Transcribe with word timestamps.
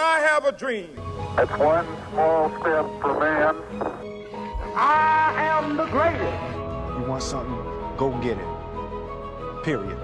I 0.00 0.18
have 0.20 0.46
a 0.46 0.52
dream. 0.52 0.88
It's 1.38 1.52
one 1.58 1.86
small 2.10 2.48
step 2.60 2.86
for 3.00 3.20
man. 3.20 3.56
I 4.74 5.34
am 5.36 5.76
the 5.76 5.84
greatest. 5.86 6.98
You 6.98 7.04
want 7.06 7.22
something, 7.22 7.96
go 7.96 8.10
get 8.22 8.38
it. 8.38 9.62
Period. 9.62 9.98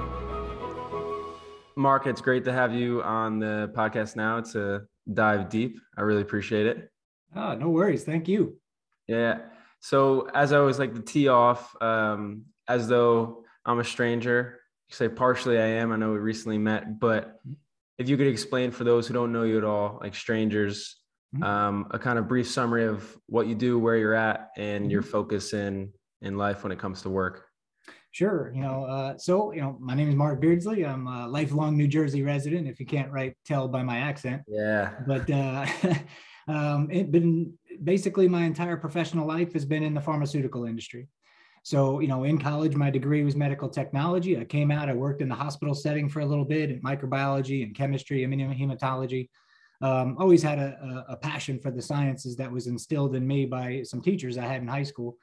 Mark, 1.76 2.06
it's 2.06 2.20
great 2.20 2.44
to 2.44 2.52
have 2.52 2.74
you 2.74 3.02
on 3.02 3.38
the 3.38 3.72
podcast 3.74 4.16
now 4.16 4.40
to 4.40 4.82
dive 5.12 5.48
deep. 5.48 5.78
I 5.96 6.02
really 6.02 6.22
appreciate 6.22 6.66
it. 6.66 6.90
Ah, 7.34 7.54
no 7.54 7.70
worries. 7.70 8.04
Thank 8.04 8.28
you. 8.28 8.58
Yeah. 9.06 9.38
So, 9.80 10.28
as 10.34 10.52
I 10.52 10.58
was 10.60 10.78
like 10.78 10.94
to 10.94 11.02
tee 11.02 11.28
off, 11.28 11.74
um, 11.82 12.46
as 12.68 12.88
though 12.88 13.44
I'm 13.64 13.78
a 13.78 13.84
stranger, 13.84 14.60
you 14.88 14.94
say 14.94 15.08
partially 15.08 15.58
I 15.58 15.66
am. 15.66 15.92
I 15.92 15.96
know 15.96 16.12
we 16.12 16.18
recently 16.18 16.58
met, 16.58 16.98
but 16.98 17.40
if 17.98 18.08
you 18.08 18.16
could 18.16 18.26
explain 18.26 18.70
for 18.70 18.84
those 18.84 19.06
who 19.06 19.14
don't 19.14 19.32
know 19.32 19.42
you 19.42 19.58
at 19.58 19.64
all, 19.64 19.98
like 20.02 20.14
strangers, 20.14 20.96
mm-hmm. 21.34 21.42
um, 21.42 21.86
a 21.90 21.98
kind 21.98 22.18
of 22.18 22.28
brief 22.28 22.48
summary 22.48 22.84
of 22.84 23.16
what 23.26 23.46
you 23.46 23.54
do, 23.54 23.78
where 23.78 23.96
you're 23.96 24.14
at, 24.14 24.50
and 24.56 24.84
mm-hmm. 24.84 24.90
your 24.90 25.02
focus 25.02 25.52
in 25.52 25.92
in 26.22 26.36
life 26.36 26.62
when 26.62 26.72
it 26.72 26.78
comes 26.78 27.02
to 27.02 27.10
work. 27.10 27.46
Sure. 28.12 28.50
You 28.54 28.62
know, 28.62 28.84
uh, 28.84 29.18
so 29.18 29.52
you 29.52 29.60
know, 29.60 29.76
my 29.78 29.94
name 29.94 30.08
is 30.08 30.14
Mark 30.14 30.40
Beardsley. 30.40 30.86
I'm 30.86 31.06
a 31.06 31.28
lifelong 31.28 31.76
New 31.76 31.86
Jersey 31.86 32.22
resident. 32.22 32.66
If 32.66 32.80
you 32.80 32.86
can't 32.86 33.12
right 33.12 33.34
tell 33.44 33.68
by 33.68 33.82
my 33.82 33.98
accent. 33.98 34.42
Yeah. 34.48 34.94
But 35.06 35.30
uh, 35.30 35.66
um, 36.48 36.88
it 36.90 37.10
been 37.12 37.52
basically 37.84 38.26
my 38.26 38.44
entire 38.44 38.78
professional 38.78 39.26
life 39.26 39.52
has 39.52 39.66
been 39.66 39.82
in 39.82 39.92
the 39.92 40.00
pharmaceutical 40.00 40.64
industry. 40.64 41.08
So, 41.66 41.98
you 41.98 42.06
know, 42.06 42.22
in 42.22 42.38
college, 42.38 42.76
my 42.76 42.90
degree 42.90 43.24
was 43.24 43.34
medical 43.34 43.68
technology. 43.68 44.38
I 44.38 44.44
came 44.44 44.70
out, 44.70 44.88
I 44.88 44.92
worked 44.92 45.20
in 45.20 45.28
the 45.28 45.34
hospital 45.34 45.74
setting 45.74 46.08
for 46.08 46.20
a 46.20 46.24
little 46.24 46.44
bit 46.44 46.70
in 46.70 46.80
microbiology 46.80 47.64
and 47.64 47.74
chemistry, 47.74 48.20
immunohematology. 48.20 49.28
Um, 49.82 50.16
always 50.16 50.44
had 50.44 50.60
a, 50.60 51.04
a, 51.08 51.16
passion 51.16 51.58
for 51.58 51.72
the 51.72 51.82
sciences 51.82 52.36
that 52.36 52.52
was 52.52 52.68
instilled 52.68 53.16
in 53.16 53.26
me 53.26 53.46
by 53.46 53.82
some 53.82 54.00
teachers 54.00 54.38
I 54.38 54.44
had 54.44 54.62
in 54.62 54.68
high 54.68 54.84
school. 54.84 55.18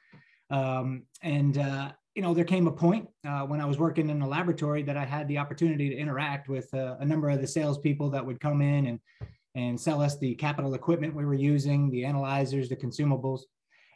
Um, 0.50 1.04
and, 1.22 1.56
uh, 1.56 1.92
you 2.14 2.20
know, 2.20 2.34
there 2.34 2.44
came 2.44 2.66
a 2.66 2.72
point 2.72 3.08
uh, 3.26 3.44
when 3.46 3.62
I 3.62 3.64
was 3.64 3.78
working 3.78 4.10
in 4.10 4.20
a 4.20 4.28
laboratory 4.28 4.82
that 4.82 4.98
I 4.98 5.06
had 5.06 5.26
the 5.28 5.38
opportunity 5.38 5.88
to 5.88 5.96
interact 5.96 6.50
with 6.50 6.68
uh, 6.74 6.96
a 7.00 7.06
number 7.06 7.30
of 7.30 7.40
the 7.40 7.46
salespeople 7.46 8.10
that 8.10 8.26
would 8.26 8.38
come 8.38 8.60
in 8.60 8.84
and, 8.84 9.00
and 9.54 9.80
sell 9.80 10.02
us 10.02 10.18
the 10.18 10.34
capital 10.34 10.74
equipment 10.74 11.16
we 11.16 11.24
were 11.24 11.32
using, 11.32 11.90
the 11.90 12.04
analyzers, 12.04 12.68
the 12.68 12.76
consumables. 12.76 13.40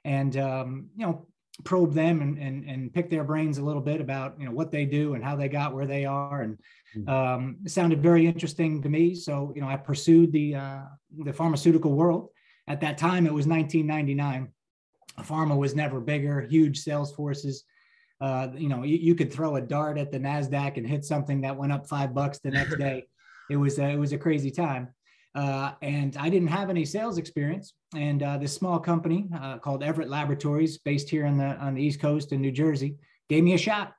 And, 0.07 0.39
um, 0.39 0.89
you 0.97 1.05
know, 1.05 1.27
probe 1.65 1.93
them 1.93 2.23
and, 2.23 2.39
and, 2.39 2.65
and 2.65 2.93
pick 2.93 3.11
their 3.11 3.25
brains 3.25 3.59
a 3.59 3.63
little 3.63 3.83
bit 3.83 4.01
about 4.01 4.39
you 4.39 4.47
know 4.47 4.53
what 4.53 4.71
they 4.71 4.85
do 4.85 5.15
and 5.15 5.25
how 5.25 5.37
they 5.37 5.49
got 5.49 5.75
where 5.75 5.87
they 5.87 6.05
are. 6.05 6.43
And 6.43 6.59
hmm. 6.95 7.09
um, 7.09 7.57
it 7.65 7.71
sounded 7.71 8.03
very 8.03 8.27
interesting 8.27 8.83
to 8.83 8.89
me. 8.89 9.15
So 9.15 9.53
you 9.55 9.61
know 9.61 9.69
i 9.69 9.77
pursued 9.77 10.33
the 10.33 10.55
uh, 10.55 10.83
the 11.25 11.33
pharmaceutical 11.33 11.93
world. 11.93 12.31
At 12.67 12.81
that 12.83 12.99
time 12.99 13.27
it 13.27 13.33
was 13.33 13.47
1999 13.47 14.53
pharma 15.25 15.57
was 15.57 15.75
never 15.75 16.01
bigger 16.01 16.43
huge 16.43 16.79
sales 16.81 17.13
forces. 17.13 17.65
Uh, 18.21 18.49
you 18.55 18.69
know 18.69 18.83
you, 18.83 18.97
you 18.97 19.15
could 19.15 19.33
throw 19.33 19.57
a 19.57 19.61
dart 19.61 19.99
at 19.99 20.11
the 20.11 20.19
nasdaq 20.19 20.77
and 20.77 20.87
hit 20.87 21.05
something 21.05 21.41
that 21.41 21.57
went 21.57 21.73
up 21.73 21.89
five 21.89 22.15
bucks 22.15 22.39
the 22.39 22.51
next 22.51 22.77
day. 22.79 23.07
It 23.51 23.57
was 23.57 23.79
a, 23.79 23.89
it 23.89 23.97
was 23.97 24.13
a 24.13 24.19
crazy 24.19 24.51
time 24.51 24.89
uh, 25.39 25.73
and 25.83 26.17
I 26.17 26.29
didn't 26.29 26.49
have 26.49 26.69
any 26.69 26.85
sales 26.85 27.17
experience. 27.17 27.75
And 27.95 28.25
uh, 28.25 28.39
this 28.39 28.53
small 28.53 28.81
company 28.81 29.29
uh, 29.41 29.59
called 29.59 29.85
Everett 29.85 30.09
Laboratories, 30.09 30.79
based 30.79 31.09
here 31.09 31.27
on 31.27 31.39
the 31.39 31.57
on 31.59 31.75
the 31.75 31.83
East 31.83 32.01
Coast 32.01 32.33
in 32.33 32.41
New 32.41 32.51
Jersey, 32.51 32.97
gave 33.29 33.45
me 33.45 33.55
a 33.55 33.59
shot. 33.59 33.93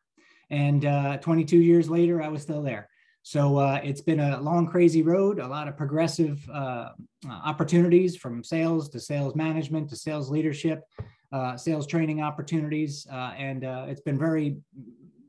And 0.50 0.84
uh, 0.84 1.18
22 1.18 1.58
years 1.58 1.90
later, 1.90 2.22
I 2.22 2.28
was 2.28 2.42
still 2.42 2.62
there. 2.62 2.90
So 3.24 3.58
uh, 3.58 3.80
it's 3.82 4.02
been 4.02 4.20
a 4.20 4.42
long, 4.42 4.68
crazy 4.68 5.02
road. 5.02 5.40
A 5.40 5.48
lot 5.48 5.70
of 5.70 5.78
progressive 5.78 6.46
uh, 6.54 6.90
opportunities 7.30 8.18
from 8.18 8.44
sales 8.44 8.90
to 8.90 9.00
sales 9.00 9.34
management 9.34 9.90
to 9.92 9.96
sales 9.96 10.30
leadership, 10.30 10.82
sales 11.56 11.88
training 11.88 12.22
opportunities, 12.22 13.08
and 13.12 13.64
it's 13.64 14.02
been 14.02 14.18
very 14.18 14.58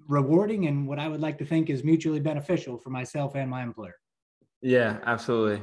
rewarding 0.09 0.67
and 0.67 0.89
what 0.89 0.99
I 0.99 1.07
would 1.07 1.21
like 1.21 1.39
to 1.39 1.45
think 1.45 1.71
is 1.71 1.85
mutually 1.85 2.21
beneficial 2.21 2.79
for 2.79 2.91
myself 2.91 3.37
and 3.37 3.49
my 3.49 3.63
employer. 3.63 3.97
Yeah, 4.63 4.99
absolutely 5.05 5.63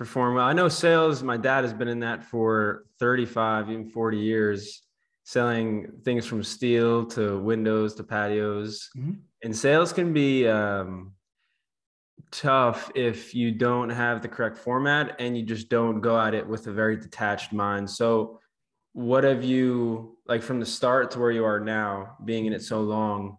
perform 0.00 0.36
well. 0.36 0.46
I 0.46 0.54
know 0.54 0.70
sales, 0.70 1.22
my 1.22 1.36
dad 1.36 1.62
has 1.62 1.74
been 1.74 1.86
in 1.86 2.00
that 2.00 2.24
for 2.24 2.86
35, 3.00 3.70
even 3.70 3.86
40 3.86 4.16
years, 4.16 4.80
selling 5.24 5.92
things 6.06 6.24
from 6.24 6.42
steel 6.42 7.04
to 7.08 7.38
windows 7.38 7.96
to 7.96 8.02
patios. 8.02 8.88
Mm-hmm. 8.96 9.12
And 9.42 9.54
sales 9.54 9.92
can 9.92 10.14
be 10.14 10.48
um, 10.48 11.12
tough 12.30 12.90
if 12.94 13.34
you 13.34 13.52
don't 13.52 13.90
have 13.90 14.22
the 14.22 14.28
correct 14.28 14.56
format 14.56 15.16
and 15.18 15.36
you 15.36 15.42
just 15.42 15.68
don't 15.68 16.00
go 16.00 16.18
at 16.18 16.32
it 16.32 16.48
with 16.48 16.66
a 16.66 16.72
very 16.72 16.96
detached 16.96 17.52
mind. 17.52 17.90
So, 17.90 18.40
what 18.94 19.22
have 19.24 19.44
you, 19.44 20.16
like 20.26 20.40
from 20.42 20.60
the 20.60 20.66
start 20.66 21.10
to 21.10 21.18
where 21.18 21.30
you 21.30 21.44
are 21.44 21.60
now, 21.60 22.16
being 22.24 22.46
in 22.46 22.54
it 22.54 22.62
so 22.62 22.80
long? 22.80 23.36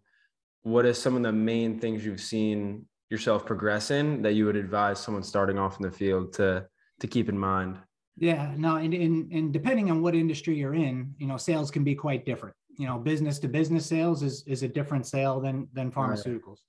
What 0.61 0.85
are 0.85 0.93
some 0.93 1.15
of 1.15 1.23
the 1.23 1.31
main 1.31 1.79
things 1.79 2.05
you've 2.05 2.21
seen 2.21 2.85
yourself 3.11 3.45
progressing 3.45 4.21
that 4.21 4.33
you 4.33 4.45
would 4.45 4.55
advise 4.55 4.97
someone 4.97 5.21
starting 5.21 5.59
off 5.59 5.77
in 5.77 5.83
the 5.83 5.91
field 5.91 6.33
to 6.33 6.65
to 7.01 7.07
keep 7.07 7.29
in 7.29 7.37
mind? 7.37 7.77
Yeah, 8.17 8.53
no, 8.57 8.77
and, 8.77 8.93
and 8.93 9.31
and 9.31 9.53
depending 9.53 9.91
on 9.91 10.01
what 10.01 10.15
industry 10.15 10.55
you're 10.55 10.73
in, 10.73 11.13
you 11.17 11.27
know, 11.27 11.37
sales 11.37 11.69
can 11.69 11.83
be 11.83 11.93
quite 11.93 12.25
different. 12.25 12.55
You 12.77 12.87
know, 12.87 12.97
business 12.97 13.37
to 13.39 13.47
business 13.47 13.85
sales 13.85 14.23
is 14.23 14.43
is 14.47 14.63
a 14.63 14.67
different 14.67 15.05
sale 15.05 15.41
than 15.41 15.67
than 15.73 15.91
pharmaceuticals. 15.91 16.59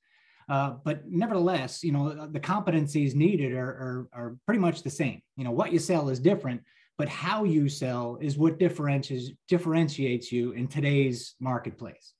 Right. 0.48 0.56
Uh, 0.56 0.75
but 0.84 1.08
nevertheless, 1.08 1.84
you 1.84 1.92
know, 1.92 2.26
the 2.26 2.41
competencies 2.41 3.14
needed 3.14 3.53
are, 3.53 3.70
are 3.84 4.09
are 4.12 4.36
pretty 4.47 4.60
much 4.60 4.82
the 4.82 4.91
same. 4.91 5.22
You 5.36 5.44
know, 5.44 5.53
what 5.53 5.72
you 5.72 5.78
sell 5.78 6.09
is 6.09 6.19
different, 6.19 6.62
but 6.98 7.09
how 7.09 7.44
you 7.44 7.69
sell 7.69 8.19
is 8.20 8.36
what 8.36 8.59
differentiates 8.59 9.30
differentiates 9.47 10.32
you 10.32 10.53
in 10.53 10.66
today's 10.66 11.36
marketplace. 11.38 12.14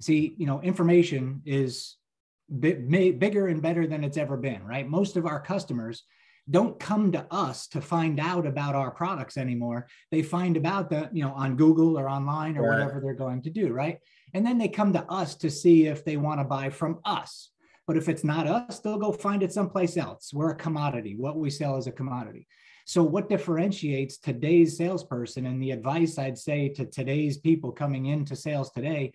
See, 0.00 0.34
you 0.36 0.46
know, 0.46 0.60
information 0.62 1.42
is 1.44 1.97
bigger 2.48 3.48
and 3.48 3.62
better 3.62 3.86
than 3.86 4.04
it's 4.04 4.16
ever 4.16 4.36
been, 4.36 4.64
right? 4.64 4.88
Most 4.88 5.16
of 5.16 5.26
our 5.26 5.40
customers 5.40 6.04
don't 6.50 6.80
come 6.80 7.12
to 7.12 7.26
us 7.30 7.66
to 7.68 7.80
find 7.80 8.18
out 8.18 8.46
about 8.46 8.74
our 8.74 8.90
products 8.90 9.36
anymore. 9.36 9.86
They 10.10 10.22
find 10.22 10.56
about 10.56 10.88
the, 10.88 11.10
you 11.12 11.22
know, 11.22 11.32
on 11.32 11.56
Google 11.56 11.98
or 11.98 12.08
online 12.08 12.56
or 12.56 12.62
right. 12.62 12.78
whatever 12.78 13.00
they're 13.00 13.14
going 13.14 13.42
to 13.42 13.50
do, 13.50 13.72
right? 13.72 13.98
And 14.34 14.46
then 14.46 14.56
they 14.58 14.68
come 14.68 14.92
to 14.94 15.04
us 15.10 15.34
to 15.36 15.50
see 15.50 15.86
if 15.86 16.04
they 16.04 16.16
want 16.16 16.40
to 16.40 16.44
buy 16.44 16.70
from 16.70 17.00
us. 17.04 17.50
But 17.86 17.96
if 17.96 18.08
it's 18.08 18.24
not 18.24 18.46
us, 18.46 18.80
they'll 18.80 18.98
go 18.98 19.12
find 19.12 19.42
it 19.42 19.52
someplace 19.52 19.96
else. 19.96 20.32
We're 20.32 20.50
a 20.50 20.56
commodity. 20.56 21.16
What 21.16 21.36
we 21.36 21.50
sell 21.50 21.76
is 21.76 21.86
a 21.86 21.92
commodity. 21.92 22.46
So, 22.84 23.02
what 23.02 23.28
differentiates 23.28 24.18
today's 24.18 24.76
salesperson 24.76 25.46
and 25.46 25.62
the 25.62 25.72
advice 25.72 26.18
I'd 26.18 26.38
say 26.38 26.70
to 26.70 26.86
today's 26.86 27.38
people 27.38 27.72
coming 27.72 28.06
into 28.06 28.36
sales 28.36 28.70
today 28.70 29.12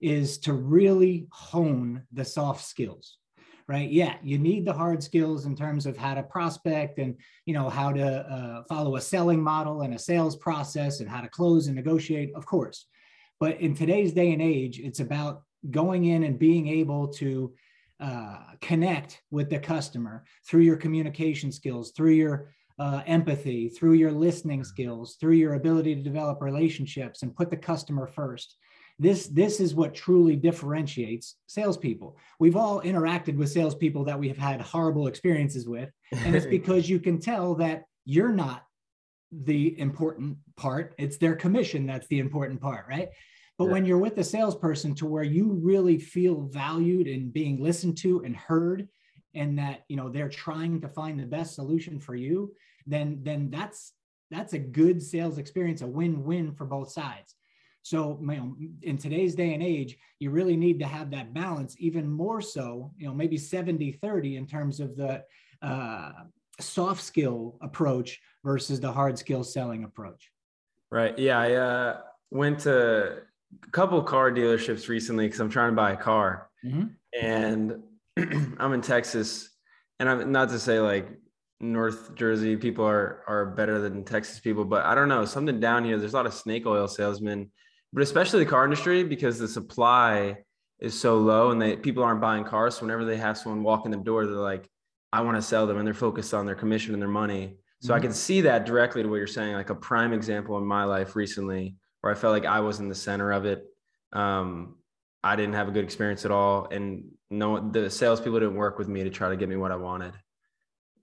is 0.00 0.38
to 0.38 0.52
really 0.52 1.26
hone 1.30 2.02
the 2.12 2.24
soft 2.24 2.64
skills 2.64 3.18
right? 3.66 3.90
Yeah 3.90 4.16
you 4.22 4.38
need 4.38 4.64
the 4.64 4.72
hard 4.72 5.02
skills 5.02 5.46
in 5.46 5.56
terms 5.56 5.86
of 5.86 5.96
how 5.96 6.14
to 6.14 6.22
prospect 6.22 6.98
and 6.98 7.16
you 7.46 7.54
know 7.54 7.68
how 7.68 7.92
to 7.92 8.06
uh, 8.06 8.62
follow 8.68 8.96
a 8.96 9.00
selling 9.00 9.42
model 9.42 9.82
and 9.82 9.94
a 9.94 9.98
sales 9.98 10.36
process 10.36 11.00
and 11.00 11.08
how 11.08 11.20
to 11.20 11.28
close 11.28 11.66
and 11.66 11.76
negotiate 11.76 12.32
of 12.34 12.46
course. 12.46 12.86
But 13.40 13.60
in 13.60 13.74
today's 13.74 14.12
day 14.12 14.32
and 14.32 14.42
age 14.42 14.80
it's 14.80 15.00
about 15.00 15.42
going 15.70 16.04
in 16.04 16.24
and 16.24 16.38
being 16.38 16.68
able 16.68 17.08
to 17.08 17.54
uh, 18.00 18.38
connect 18.60 19.22
with 19.30 19.48
the 19.48 19.58
customer 19.58 20.24
through 20.46 20.62
your 20.62 20.76
communication 20.76 21.50
skills 21.50 21.92
through 21.92 22.12
your 22.12 22.52
uh, 22.78 23.02
empathy 23.06 23.68
through 23.68 23.92
your 23.92 24.10
listening 24.10 24.64
skills 24.64 25.16
through 25.20 25.34
your 25.34 25.54
ability 25.54 25.94
to 25.94 26.02
develop 26.02 26.42
relationships 26.42 27.22
and 27.22 27.36
put 27.36 27.48
the 27.48 27.56
customer 27.56 28.06
first 28.06 28.56
this, 28.98 29.26
this 29.26 29.60
is 29.60 29.74
what 29.74 29.94
truly 29.94 30.36
differentiates 30.36 31.36
salespeople. 31.46 32.16
We've 32.38 32.56
all 32.56 32.80
interacted 32.80 33.36
with 33.36 33.50
salespeople 33.50 34.04
that 34.04 34.18
we 34.18 34.28
have 34.28 34.38
had 34.38 34.60
horrible 34.60 35.08
experiences 35.08 35.66
with. 35.66 35.90
And 36.12 36.34
it's 36.34 36.46
because 36.58 36.88
you 36.88 37.00
can 37.00 37.18
tell 37.18 37.54
that 37.56 37.84
you're 38.04 38.32
not 38.32 38.64
the 39.32 39.78
important 39.80 40.38
part. 40.56 40.94
It's 40.98 41.16
their 41.16 41.34
commission 41.34 41.86
that's 41.86 42.06
the 42.06 42.20
important 42.20 42.60
part, 42.60 42.86
right? 42.88 43.08
But 43.58 43.66
yeah. 43.66 43.72
when 43.72 43.84
you're 43.84 43.98
with 43.98 44.18
a 44.18 44.24
salesperson 44.24 44.94
to 44.96 45.06
where 45.06 45.22
you 45.22 45.52
really 45.62 45.98
feel 45.98 46.42
valued 46.42 47.06
and 47.06 47.32
being 47.32 47.62
listened 47.62 47.96
to 47.98 48.22
and 48.24 48.36
heard, 48.36 48.88
and 49.34 49.58
that 49.58 49.82
you 49.88 49.96
know 49.96 50.08
they're 50.08 50.28
trying 50.28 50.80
to 50.80 50.88
find 50.88 51.18
the 51.18 51.26
best 51.26 51.54
solution 51.54 51.98
for 51.98 52.14
you, 52.14 52.52
then 52.86 53.20
then 53.22 53.50
that's 53.50 53.92
that's 54.30 54.52
a 54.52 54.58
good 54.58 55.02
sales 55.02 55.38
experience, 55.38 55.82
a 55.82 55.86
win-win 55.86 56.52
for 56.52 56.64
both 56.64 56.90
sides. 56.90 57.34
So, 57.84 58.18
you 58.18 58.26
know, 58.26 58.56
in 58.80 58.96
today's 58.96 59.34
day 59.34 59.52
and 59.52 59.62
age, 59.62 59.98
you 60.18 60.30
really 60.30 60.56
need 60.56 60.78
to 60.78 60.86
have 60.86 61.10
that 61.10 61.34
balance, 61.34 61.76
even 61.78 62.10
more 62.10 62.40
so, 62.40 62.90
you 62.96 63.06
know, 63.06 63.12
maybe 63.12 63.36
70 63.36 63.92
30 63.92 64.36
in 64.36 64.46
terms 64.46 64.80
of 64.80 64.96
the 64.96 65.22
uh, 65.60 66.12
soft 66.58 67.02
skill 67.02 67.58
approach 67.60 68.22
versus 68.42 68.80
the 68.80 68.90
hard 68.90 69.18
skill 69.18 69.44
selling 69.44 69.84
approach. 69.84 70.30
Right. 70.90 71.18
Yeah. 71.18 71.38
I 71.38 71.52
uh, 71.52 72.00
went 72.30 72.60
to 72.60 73.18
a 73.62 73.70
couple 73.70 74.02
car 74.02 74.32
dealerships 74.32 74.88
recently 74.88 75.26
because 75.26 75.40
I'm 75.40 75.50
trying 75.50 75.72
to 75.72 75.76
buy 75.76 75.92
a 75.92 75.96
car. 75.96 76.48
Mm-hmm. 76.64 76.86
And 77.20 77.82
I'm 78.58 78.72
in 78.72 78.80
Texas. 78.80 79.50
And 80.00 80.08
I'm 80.08 80.32
not 80.32 80.48
to 80.48 80.58
say 80.58 80.80
like 80.80 81.06
North 81.60 82.14
Jersey 82.14 82.56
people 82.56 82.86
are 82.86 83.22
are 83.26 83.44
better 83.44 83.78
than 83.78 84.04
Texas 84.04 84.40
people, 84.40 84.64
but 84.64 84.86
I 84.86 84.94
don't 84.94 85.08
know 85.08 85.26
something 85.26 85.60
down 85.60 85.84
here. 85.84 85.98
There's 85.98 86.14
a 86.14 86.16
lot 86.16 86.26
of 86.26 86.32
snake 86.32 86.64
oil 86.64 86.88
salesmen, 86.88 87.50
but 87.94 88.02
especially 88.02 88.40
the 88.40 88.50
car 88.50 88.64
industry 88.64 89.04
because 89.04 89.38
the 89.38 89.46
supply 89.46 90.36
is 90.80 90.98
so 90.98 91.16
low 91.16 91.52
and 91.52 91.62
they 91.62 91.76
people 91.76 92.02
aren't 92.02 92.20
buying 92.20 92.42
cars. 92.42 92.74
So 92.74 92.82
whenever 92.82 93.04
they 93.04 93.16
have 93.16 93.38
someone 93.38 93.62
walk 93.62 93.86
in 93.86 93.92
the 93.92 93.96
door, 93.96 94.26
they're 94.26 94.34
like, 94.34 94.68
I 95.12 95.20
want 95.20 95.36
to 95.36 95.42
sell 95.42 95.64
them, 95.64 95.78
and 95.78 95.86
they're 95.86 95.94
focused 95.94 96.34
on 96.34 96.44
their 96.44 96.56
commission 96.56 96.92
and 96.92 97.00
their 97.00 97.08
money. 97.08 97.56
So 97.80 97.88
mm-hmm. 97.88 97.96
I 97.96 98.00
can 98.00 98.12
see 98.12 98.40
that 98.42 98.66
directly 98.66 99.04
to 99.04 99.08
what 99.08 99.16
you're 99.16 99.28
saying. 99.28 99.54
Like 99.54 99.70
a 99.70 99.76
prime 99.76 100.12
example 100.12 100.58
in 100.58 100.66
my 100.66 100.82
life 100.82 101.14
recently, 101.14 101.76
where 102.00 102.12
I 102.12 102.16
felt 102.16 102.32
like 102.32 102.46
I 102.46 102.58
was 102.60 102.80
in 102.80 102.88
the 102.88 102.96
center 102.96 103.30
of 103.30 103.44
it. 103.44 103.64
Um, 104.12 104.74
I 105.22 105.36
didn't 105.36 105.54
have 105.54 105.68
a 105.68 105.70
good 105.70 105.84
experience 105.84 106.24
at 106.24 106.32
all, 106.32 106.66
and 106.72 107.04
no, 107.30 107.70
the 107.70 107.88
salespeople 107.88 108.40
didn't 108.40 108.56
work 108.56 108.76
with 108.76 108.88
me 108.88 109.04
to 109.04 109.10
try 109.10 109.28
to 109.28 109.36
get 109.36 109.48
me 109.48 109.56
what 109.56 109.70
I 109.70 109.76
wanted. 109.76 110.14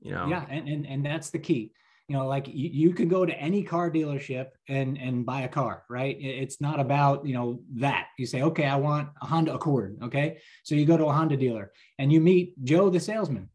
You 0.02 0.12
know. 0.12 0.28
Yeah, 0.28 0.46
and 0.50 0.68
and, 0.68 0.86
and 0.86 1.06
that's 1.06 1.30
the 1.30 1.40
key. 1.40 1.72
You 2.12 2.18
know, 2.18 2.28
like 2.28 2.50
you, 2.50 2.70
you 2.74 2.94
can 2.94 3.08
go 3.08 3.26
to 3.26 3.34
any 3.40 3.64
car 3.64 3.90
dealership 3.90 4.48
and 4.68 4.98
and 4.98 5.26
buy 5.26 5.44
a 5.44 5.48
car, 5.48 5.86
right? 5.90 6.18
It's 6.20 6.60
not 6.60 6.78
about 6.78 7.26
you 7.26 7.34
know 7.34 7.62
that. 7.76 8.08
You 8.20 8.26
say, 8.26 8.42
okay, 8.42 8.66
I 8.66 8.76
want 8.76 9.08
a 9.22 9.28
Honda 9.28 9.54
Accord. 9.54 9.98
Okay, 10.04 10.40
so 10.64 10.76
you 10.76 10.86
go 10.86 10.98
to 10.98 11.06
a 11.06 11.14
Honda 11.14 11.38
dealer 11.38 11.72
and 12.00 12.12
you 12.12 12.20
meet 12.20 12.62
Joe 12.66 12.90
the 12.90 13.00
salesman. 13.00 13.48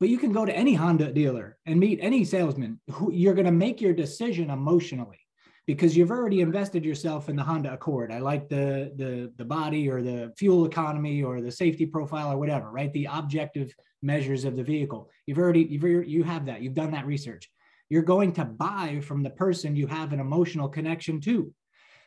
But 0.00 0.10
you 0.10 0.18
can 0.18 0.32
go 0.34 0.44
to 0.44 0.54
any 0.54 0.74
Honda 0.74 1.12
dealer 1.12 1.56
and 1.64 1.80
meet 1.80 1.98
any 2.02 2.26
salesman 2.26 2.78
who 2.90 3.10
you're 3.10 3.32
going 3.32 3.46
to 3.46 3.64
make 3.66 3.80
your 3.80 3.94
decision 3.94 4.50
emotionally 4.50 5.20
because 5.66 5.96
you've 5.96 6.10
already 6.10 6.42
invested 6.42 6.84
yourself 6.84 7.30
in 7.30 7.36
the 7.36 7.42
Honda 7.42 7.72
Accord. 7.72 8.12
I 8.12 8.18
like 8.18 8.50
the 8.50 8.92
the 8.96 9.32
the 9.38 9.46
body 9.46 9.88
or 9.88 10.02
the 10.02 10.30
fuel 10.36 10.66
economy 10.66 11.22
or 11.22 11.40
the 11.40 11.50
safety 11.50 11.86
profile 11.86 12.32
or 12.32 12.36
whatever, 12.36 12.70
right? 12.70 12.92
The 12.92 13.08
objective 13.10 13.74
measures 14.02 14.44
of 14.44 14.56
the 14.56 14.62
vehicle. 14.62 15.08
You've 15.24 15.38
already 15.38 15.62
you've 15.62 16.06
you 16.06 16.22
have 16.22 16.44
that. 16.44 16.60
You've 16.60 16.80
done 16.82 16.90
that 16.90 17.06
research. 17.06 17.48
You're 17.88 18.02
going 18.02 18.32
to 18.34 18.44
buy 18.44 19.00
from 19.00 19.22
the 19.22 19.30
person 19.30 19.76
you 19.76 19.86
have 19.86 20.12
an 20.12 20.20
emotional 20.20 20.68
connection 20.68 21.20
to. 21.22 21.52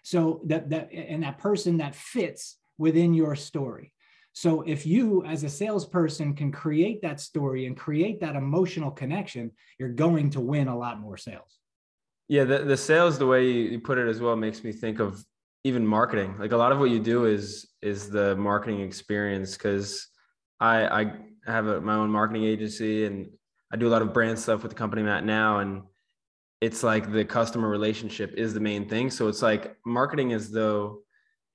So 0.03 0.41
that 0.45 0.69
that 0.69 0.91
and 0.91 1.24
that 1.24 1.38
person 1.38 1.77
that 1.77 1.95
fits 1.95 2.57
within 2.77 3.13
your 3.13 3.35
story. 3.35 3.94
So 4.33 4.62
if 4.62 4.85
you 4.85 5.25
as 5.25 5.44
a 5.44 5.50
salesperson 5.50 6.35
can 6.35 6.51
create 6.51 7.01
that 7.01 7.19
story 7.19 7.65
and 7.65 7.75
create 7.75 8.21
that 8.21 8.35
emotional 8.35 8.91
connection, 8.91 9.51
you're 9.79 9.89
going 9.89 10.29
to 10.31 10.39
win 10.39 10.68
a 10.68 10.77
lot 10.77 11.00
more 11.00 11.18
sales. 11.18 11.59
Yeah, 12.27 12.44
the, 12.44 12.59
the 12.59 12.77
sales, 12.77 13.18
the 13.18 13.25
way 13.25 13.50
you 13.50 13.79
put 13.79 13.97
it 13.97 14.07
as 14.07 14.21
well, 14.21 14.35
makes 14.35 14.63
me 14.63 14.71
think 14.71 15.00
of 15.00 15.24
even 15.63 15.85
marketing. 15.85 16.35
Like 16.38 16.51
a 16.51 16.57
lot 16.57 16.71
of 16.71 16.79
what 16.79 16.91
you 16.91 17.00
do 17.00 17.25
is 17.25 17.68
is 17.81 18.09
the 18.09 18.35
marketing 18.35 18.81
experience 18.81 19.57
because 19.57 20.07
I 20.59 21.01
I 21.01 21.13
have 21.45 21.68
a, 21.68 21.81
my 21.81 21.95
own 21.95 22.12
marketing 22.12 22.44
agency 22.44 23.06
and 23.06 23.29
I 23.71 23.77
do 23.77 23.87
a 23.87 23.89
lot 23.89 24.01
of 24.01 24.13
brand 24.13 24.39
stuff 24.39 24.63
with 24.63 24.71
the 24.71 24.77
company 24.77 25.01
I'm 25.01 25.07
at 25.09 25.25
now, 25.25 25.59
and 25.59 25.83
it's 26.61 26.83
like 26.83 27.11
the 27.11 27.25
customer 27.25 27.69
relationship 27.69 28.33
is 28.35 28.53
the 28.53 28.59
main 28.59 28.87
thing. 28.87 29.09
So 29.09 29.27
it's 29.27 29.41
like 29.41 29.75
marketing 29.85 30.31
is 30.31 30.51
though 30.51 31.01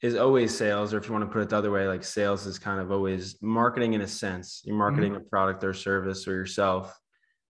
is 0.02 0.16
always 0.16 0.56
sales, 0.56 0.92
or 0.92 0.98
if 0.98 1.06
you 1.06 1.12
want 1.12 1.24
to 1.24 1.32
put 1.32 1.42
it 1.42 1.48
the 1.48 1.56
other 1.56 1.70
way, 1.70 1.86
like 1.86 2.02
sales 2.02 2.46
is 2.46 2.58
kind 2.58 2.80
of 2.80 2.90
always 2.90 3.36
marketing 3.40 3.92
in 3.94 4.00
a 4.00 4.08
sense. 4.08 4.62
You're 4.64 4.76
marketing 4.76 5.12
mm-hmm. 5.12 5.22
a 5.22 5.28
product 5.30 5.62
or 5.64 5.72
service 5.72 6.26
or 6.26 6.32
yourself 6.32 6.98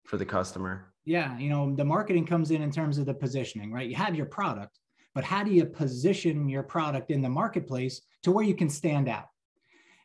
for 0.04 0.16
the 0.16 0.26
customer 0.26 0.90
yeah 1.04 1.36
you 1.38 1.48
know 1.48 1.74
the 1.74 1.84
marketing 1.84 2.26
comes 2.26 2.50
in 2.50 2.62
in 2.62 2.70
terms 2.70 2.98
of 2.98 3.06
the 3.06 3.14
positioning 3.14 3.72
right 3.72 3.88
you 3.88 3.96
have 3.96 4.14
your 4.14 4.26
product 4.26 4.78
but 5.14 5.24
how 5.24 5.42
do 5.42 5.50
you 5.50 5.64
position 5.64 6.48
your 6.48 6.62
product 6.62 7.10
in 7.10 7.22
the 7.22 7.28
marketplace 7.28 8.02
to 8.22 8.30
where 8.30 8.44
you 8.44 8.54
can 8.54 8.68
stand 8.68 9.08
out 9.08 9.26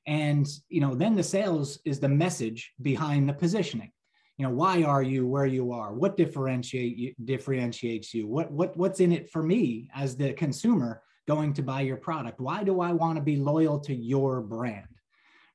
and 0.07 0.47
you 0.69 0.81
know 0.81 0.95
then 0.95 1.15
the 1.15 1.23
sales 1.23 1.79
is 1.85 1.99
the 1.99 2.07
message 2.07 2.71
behind 2.81 3.27
the 3.27 3.33
positioning 3.33 3.91
you 4.37 4.45
know 4.45 4.53
why 4.53 4.83
are 4.83 5.03
you 5.03 5.25
where 5.27 5.45
you 5.45 5.71
are? 5.71 5.93
What 5.93 6.17
differentiate 6.17 6.97
you, 6.97 7.13
differentiates 7.23 8.13
you? 8.13 8.27
What 8.27 8.51
what 8.51 8.75
what's 8.75 8.99
in 8.99 9.11
it 9.11 9.29
for 9.29 9.43
me 9.43 9.89
as 9.95 10.17
the 10.17 10.33
consumer 10.33 11.01
going 11.27 11.53
to 11.53 11.63
buy 11.63 11.81
your 11.81 11.97
product? 11.97 12.39
Why 12.39 12.63
do 12.63 12.81
i 12.81 12.91
want 12.91 13.17
to 13.17 13.23
be 13.23 13.37
loyal 13.37 13.79
to 13.81 13.95
your 13.95 14.41
brand 14.41 14.87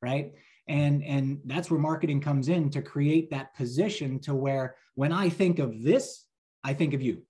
right? 0.03 0.33
And 0.69 1.03
and 1.05 1.41
that's 1.47 1.71
where 1.71 1.81
marketing 1.81 2.21
comes 2.21 2.49
in 2.49 2.71
to 2.71 2.83
create 2.83 3.31
that 3.31 3.55
position 3.55 4.21
to 4.21 4.35
where 4.35 4.77
when 4.95 5.13
i 5.13 5.29
think 5.29 5.59
of 5.59 5.83
this 5.83 6.27
i 6.63 6.73
think 6.75 6.95
of 6.95 7.03
you 7.03 7.23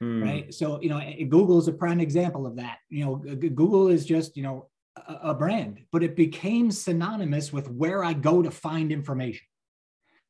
hmm. 0.00 0.22
right? 0.22 0.54
So 0.54 0.80
you 0.80 0.88
know 0.88 1.00
google 1.28 1.58
is 1.58 1.68
a 1.68 1.72
prime 1.72 2.00
example 2.00 2.46
of 2.46 2.56
that. 2.56 2.78
You 2.90 3.04
know 3.04 3.16
google 3.16 3.88
is 3.88 4.04
just 4.06 4.36
you 4.36 4.42
know 4.42 4.68
a, 4.96 5.30
a 5.30 5.34
brand 5.34 5.80
but 5.90 6.04
it 6.04 6.14
became 6.14 6.70
synonymous 6.70 7.52
with 7.52 7.68
where 7.70 8.04
i 8.04 8.12
go 8.12 8.42
to 8.42 8.50
find 8.50 8.92
information 8.92 9.46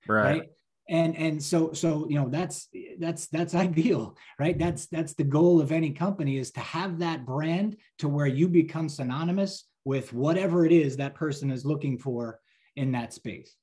right, 0.09 0.23
right? 0.23 0.51
and 0.89 1.17
and 1.17 1.43
so 1.43 1.73
so 1.73 2.07
you 2.09 2.17
know 2.17 2.29
that's 2.29 2.69
that's 2.99 3.27
that's 3.29 3.55
ideal 3.55 4.17
right 4.39 4.59
that's 4.59 4.87
that's 4.87 5.15
the 5.15 5.25
goal 5.25 5.61
of 5.61 5.73
any 5.73 5.91
company 5.91 6.37
is 6.37 6.51
to 6.51 6.61
have 6.61 6.99
that 6.99 7.25
brand 7.25 7.77
to 7.99 8.09
where 8.09 8.27
you 8.27 8.49
become 8.49 8.89
synonymous 8.89 9.65
with 9.85 10.13
whatever 10.13 10.65
it 10.65 10.73
is 10.73 10.97
that 10.97 11.15
person 11.15 11.51
is 11.51 11.65
looking 11.65 11.99
for 11.99 12.41
in 12.77 12.93
that 12.93 13.13
space. 13.13 13.57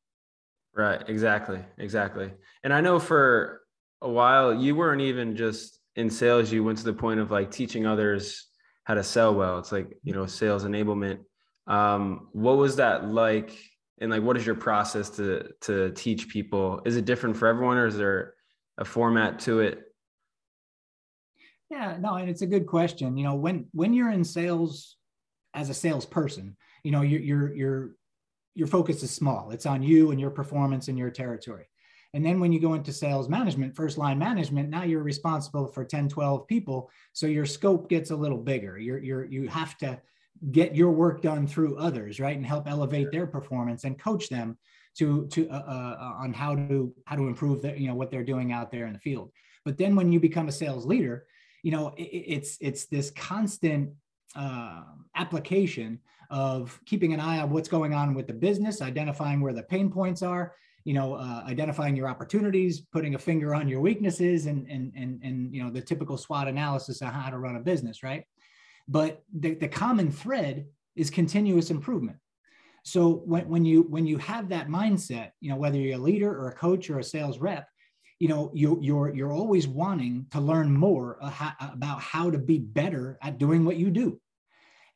Right, 0.73 1.01
exactly, 1.07 1.59
exactly. 1.77 2.31
And 2.63 2.73
I 2.73 2.81
know 2.81 2.99
for 2.99 3.61
a 4.01 4.09
while 4.09 4.53
you 4.53 4.75
weren't 4.75 5.01
even 5.01 5.35
just 5.35 5.79
in 5.95 6.09
sales, 6.09 6.51
you 6.51 6.63
went 6.63 6.77
to 6.77 6.85
the 6.85 6.93
point 6.93 7.19
of 7.19 7.31
like 7.31 7.51
teaching 7.51 7.85
others 7.85 8.47
how 8.85 8.93
to 8.93 9.03
sell 9.03 9.33
well. 9.33 9.59
It's 9.59 9.71
like, 9.71 9.97
you 10.03 10.13
know, 10.13 10.25
sales 10.25 10.63
enablement. 10.63 11.19
Um, 11.67 12.29
what 12.31 12.57
was 12.57 12.77
that 12.77 13.05
like? 13.05 13.57
And 14.01 14.11
like, 14.11 14.23
what 14.23 14.35
is 14.35 14.45
your 14.45 14.55
process 14.55 15.09
to 15.11 15.49
to 15.61 15.91
teach 15.91 16.27
people? 16.27 16.81
Is 16.85 16.97
it 16.97 17.05
different 17.05 17.37
for 17.37 17.47
everyone, 17.47 17.77
or 17.77 17.85
is 17.85 17.95
there 17.95 18.33
a 18.77 18.83
format 18.83 19.39
to 19.41 19.59
it? 19.59 19.83
Yeah, 21.69 21.97
no, 21.99 22.15
and 22.15 22.29
it's 22.29 22.41
a 22.41 22.47
good 22.47 22.65
question. 22.65 23.15
You 23.15 23.23
know, 23.23 23.35
when 23.35 23.67
when 23.71 23.93
you're 23.93 24.11
in 24.11 24.23
sales 24.23 24.97
as 25.53 25.69
a 25.69 25.73
salesperson, 25.73 26.57
you 26.83 26.91
know, 26.91 27.01
your 27.01 27.21
your 27.21 27.55
your 27.55 27.91
your 28.55 28.67
focus 28.67 29.03
is 29.03 29.11
small. 29.11 29.51
It's 29.51 29.65
on 29.65 29.83
you 29.83 30.11
and 30.11 30.19
your 30.19 30.31
performance 30.31 30.87
in 30.87 30.97
your 30.97 31.11
territory. 31.11 31.67
And 32.13 32.25
then 32.25 32.39
when 32.39 32.51
you 32.51 32.59
go 32.59 32.73
into 32.73 32.91
sales 32.91 33.29
management, 33.29 33.75
first 33.75 33.97
line 33.97 34.19
management, 34.19 34.69
now 34.69 34.83
you're 34.83 35.03
responsible 35.03 35.67
for 35.67 35.85
10, 35.85 36.09
12 36.09 36.45
people. 36.47 36.91
So 37.13 37.25
your 37.25 37.45
scope 37.45 37.89
gets 37.89 38.11
a 38.11 38.15
little 38.15 38.37
bigger. 38.37 38.77
You're, 38.77 38.99
you're, 38.99 39.23
you 39.23 39.47
have 39.47 39.77
to 39.77 40.01
get 40.49 40.75
your 40.75 40.91
work 40.91 41.21
done 41.21 41.45
through 41.45 41.77
others, 41.77 42.19
right? 42.19 42.35
And 42.35 42.45
help 42.45 42.67
elevate 42.67 43.11
their 43.11 43.27
performance 43.27 43.83
and 43.83 43.99
coach 43.99 44.29
them 44.29 44.57
to, 44.97 45.27
to, 45.27 45.47
uh, 45.49 45.53
uh, 45.53 46.13
on 46.19 46.33
how 46.33 46.55
to, 46.55 46.93
how 47.05 47.15
to 47.15 47.27
improve 47.27 47.61
the, 47.61 47.79
you 47.79 47.87
know, 47.87 47.95
what 47.95 48.09
they're 48.09 48.23
doing 48.23 48.51
out 48.51 48.71
there 48.71 48.87
in 48.87 48.93
the 48.93 48.99
field. 48.99 49.31
But 49.63 49.77
then 49.77 49.95
when 49.95 50.11
you 50.11 50.19
become 50.19 50.47
a 50.47 50.51
sales 50.51 50.85
leader, 50.85 51.25
you 51.63 51.71
know, 51.71 51.89
it, 51.95 52.01
it's, 52.01 52.57
it's 52.59 52.85
this 52.85 53.11
constant 53.11 53.91
uh, 54.35 54.83
application 55.15 55.99
of 56.31 56.79
keeping 56.85 57.13
an 57.13 57.19
eye 57.19 57.39
on 57.39 57.51
what's 57.51 57.69
going 57.69 57.93
on 57.93 58.13
with 58.13 58.25
the 58.25 58.33
business, 58.33 58.81
identifying 58.81 59.41
where 59.41 59.53
the 59.53 59.63
pain 59.63 59.91
points 59.91 60.23
are, 60.23 60.55
you 60.85 60.93
know, 60.93 61.13
uh, 61.13 61.43
identifying 61.45 61.95
your 61.95 62.07
opportunities, 62.07 62.81
putting 62.81 63.15
a 63.15 63.19
finger 63.19 63.53
on 63.53 63.67
your 63.67 63.81
weaknesses, 63.81 64.47
and 64.47 64.65
and 64.69 64.91
and 64.95 65.21
and 65.23 65.53
you 65.53 65.63
know 65.63 65.69
the 65.69 65.81
typical 65.81 66.17
SWOT 66.17 66.47
analysis 66.47 67.01
on 67.01 67.13
how 67.13 67.29
to 67.29 67.37
run 67.37 67.55
a 67.55 67.59
business, 67.59 68.01
right? 68.01 68.23
But 68.87 69.23
the, 69.33 69.55
the 69.55 69.67
common 69.67 70.11
thread 70.11 70.65
is 70.95 71.09
continuous 71.09 71.69
improvement. 71.69 72.17
So 72.83 73.21
when, 73.25 73.47
when 73.47 73.63
you 73.63 73.83
when 73.83 74.07
you 74.07 74.17
have 74.17 74.49
that 74.49 74.67
mindset, 74.67 75.31
you 75.39 75.49
know, 75.49 75.55
whether 75.55 75.77
you're 75.77 75.97
a 75.97 76.01
leader 76.01 76.31
or 76.31 76.49
a 76.49 76.55
coach 76.55 76.89
or 76.89 76.99
a 76.99 77.03
sales 77.03 77.37
rep, 77.37 77.67
you 78.21 78.27
know 78.27 78.51
you, 78.53 78.77
you're 78.81 79.11
you're 79.15 79.33
always 79.33 79.67
wanting 79.67 80.27
to 80.29 80.39
learn 80.39 80.71
more 80.71 81.17
about 81.59 81.99
how 81.99 82.29
to 82.29 82.37
be 82.37 82.59
better 82.59 83.17
at 83.23 83.39
doing 83.39 83.65
what 83.65 83.77
you 83.77 83.89
do 83.89 84.21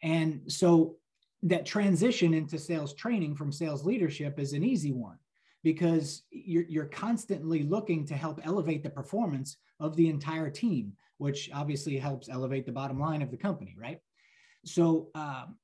and 0.03 0.41
so 0.47 0.97
that 1.41 1.65
transition 1.65 2.35
into 2.35 2.59
sales 2.59 2.93
training 2.93 3.35
from 3.35 3.51
sales 3.51 3.83
leadership 3.83 4.37
is 4.37 4.53
an 4.53 4.63
easy 4.63 4.91
one 4.91 5.17
because 5.65 6.21
you're, 6.29 6.63
you're 6.69 6.85
constantly 6.85 7.63
looking 7.63 8.05
to 8.05 8.13
help 8.13 8.39
elevate 8.45 8.83
the 8.83 8.89
performance 8.89 9.57
of 9.79 9.95
the 9.97 10.07
entire 10.07 10.49
team 10.49 10.93
which 11.17 11.49
obviously 11.53 11.97
helps 11.97 12.29
elevate 12.29 12.65
the 12.65 12.71
bottom 12.71 12.99
line 12.99 13.21
of 13.21 13.31
the 13.31 13.37
company 13.37 13.75
right? 13.77 13.99
So 14.63 15.09
um, 15.15 15.57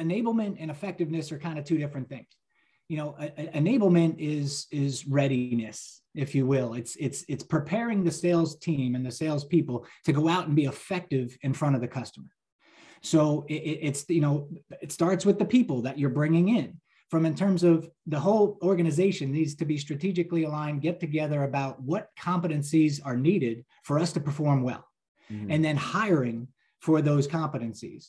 enablement 0.00 0.56
and 0.60 0.70
effectiveness 0.70 1.32
are 1.32 1.38
kind 1.38 1.58
of 1.58 1.64
two 1.64 1.78
different 1.78 2.08
things. 2.08 2.28
You 2.88 2.98
know 2.98 3.16
a, 3.18 3.26
a 3.26 3.60
enablement 3.60 4.16
is 4.18 4.66
is 4.70 5.06
readiness 5.06 6.02
if 6.14 6.34
you 6.34 6.46
will. 6.46 6.74
It's 6.74 6.94
it's 6.96 7.24
it's 7.28 7.42
preparing 7.42 8.04
the 8.04 8.10
sales 8.10 8.56
team 8.56 8.94
and 8.94 9.04
the 9.04 9.10
sales 9.10 9.44
people 9.44 9.84
to 10.04 10.12
go 10.12 10.28
out 10.28 10.46
and 10.46 10.54
be 10.54 10.66
effective 10.66 11.36
in 11.42 11.54
front 11.54 11.74
of 11.74 11.80
the 11.80 11.88
customer. 11.88 12.28
So 13.00 13.46
it, 13.48 13.54
it's 13.88 14.04
you 14.08 14.20
know 14.20 14.48
it 14.80 14.92
starts 14.92 15.26
with 15.26 15.38
the 15.38 15.44
people 15.44 15.82
that 15.82 15.98
you're 15.98 16.10
bringing 16.10 16.56
in 16.56 16.78
from 17.12 17.26
in 17.26 17.34
terms 17.34 17.62
of 17.62 17.88
the 18.06 18.18
whole 18.18 18.58
organization 18.62 19.30
needs 19.30 19.54
to 19.54 19.66
be 19.66 19.76
strategically 19.76 20.44
aligned 20.44 20.80
get 20.80 20.98
together 20.98 21.44
about 21.44 21.80
what 21.82 22.08
competencies 22.18 23.00
are 23.04 23.16
needed 23.16 23.64
for 23.84 23.98
us 23.98 24.12
to 24.14 24.20
perform 24.20 24.62
well. 24.62 24.84
Mm-hmm. 25.32 25.50
and 25.50 25.64
then 25.64 25.76
hiring 25.76 26.48
for 26.80 27.00
those 27.00 27.28
competencies. 27.28 28.08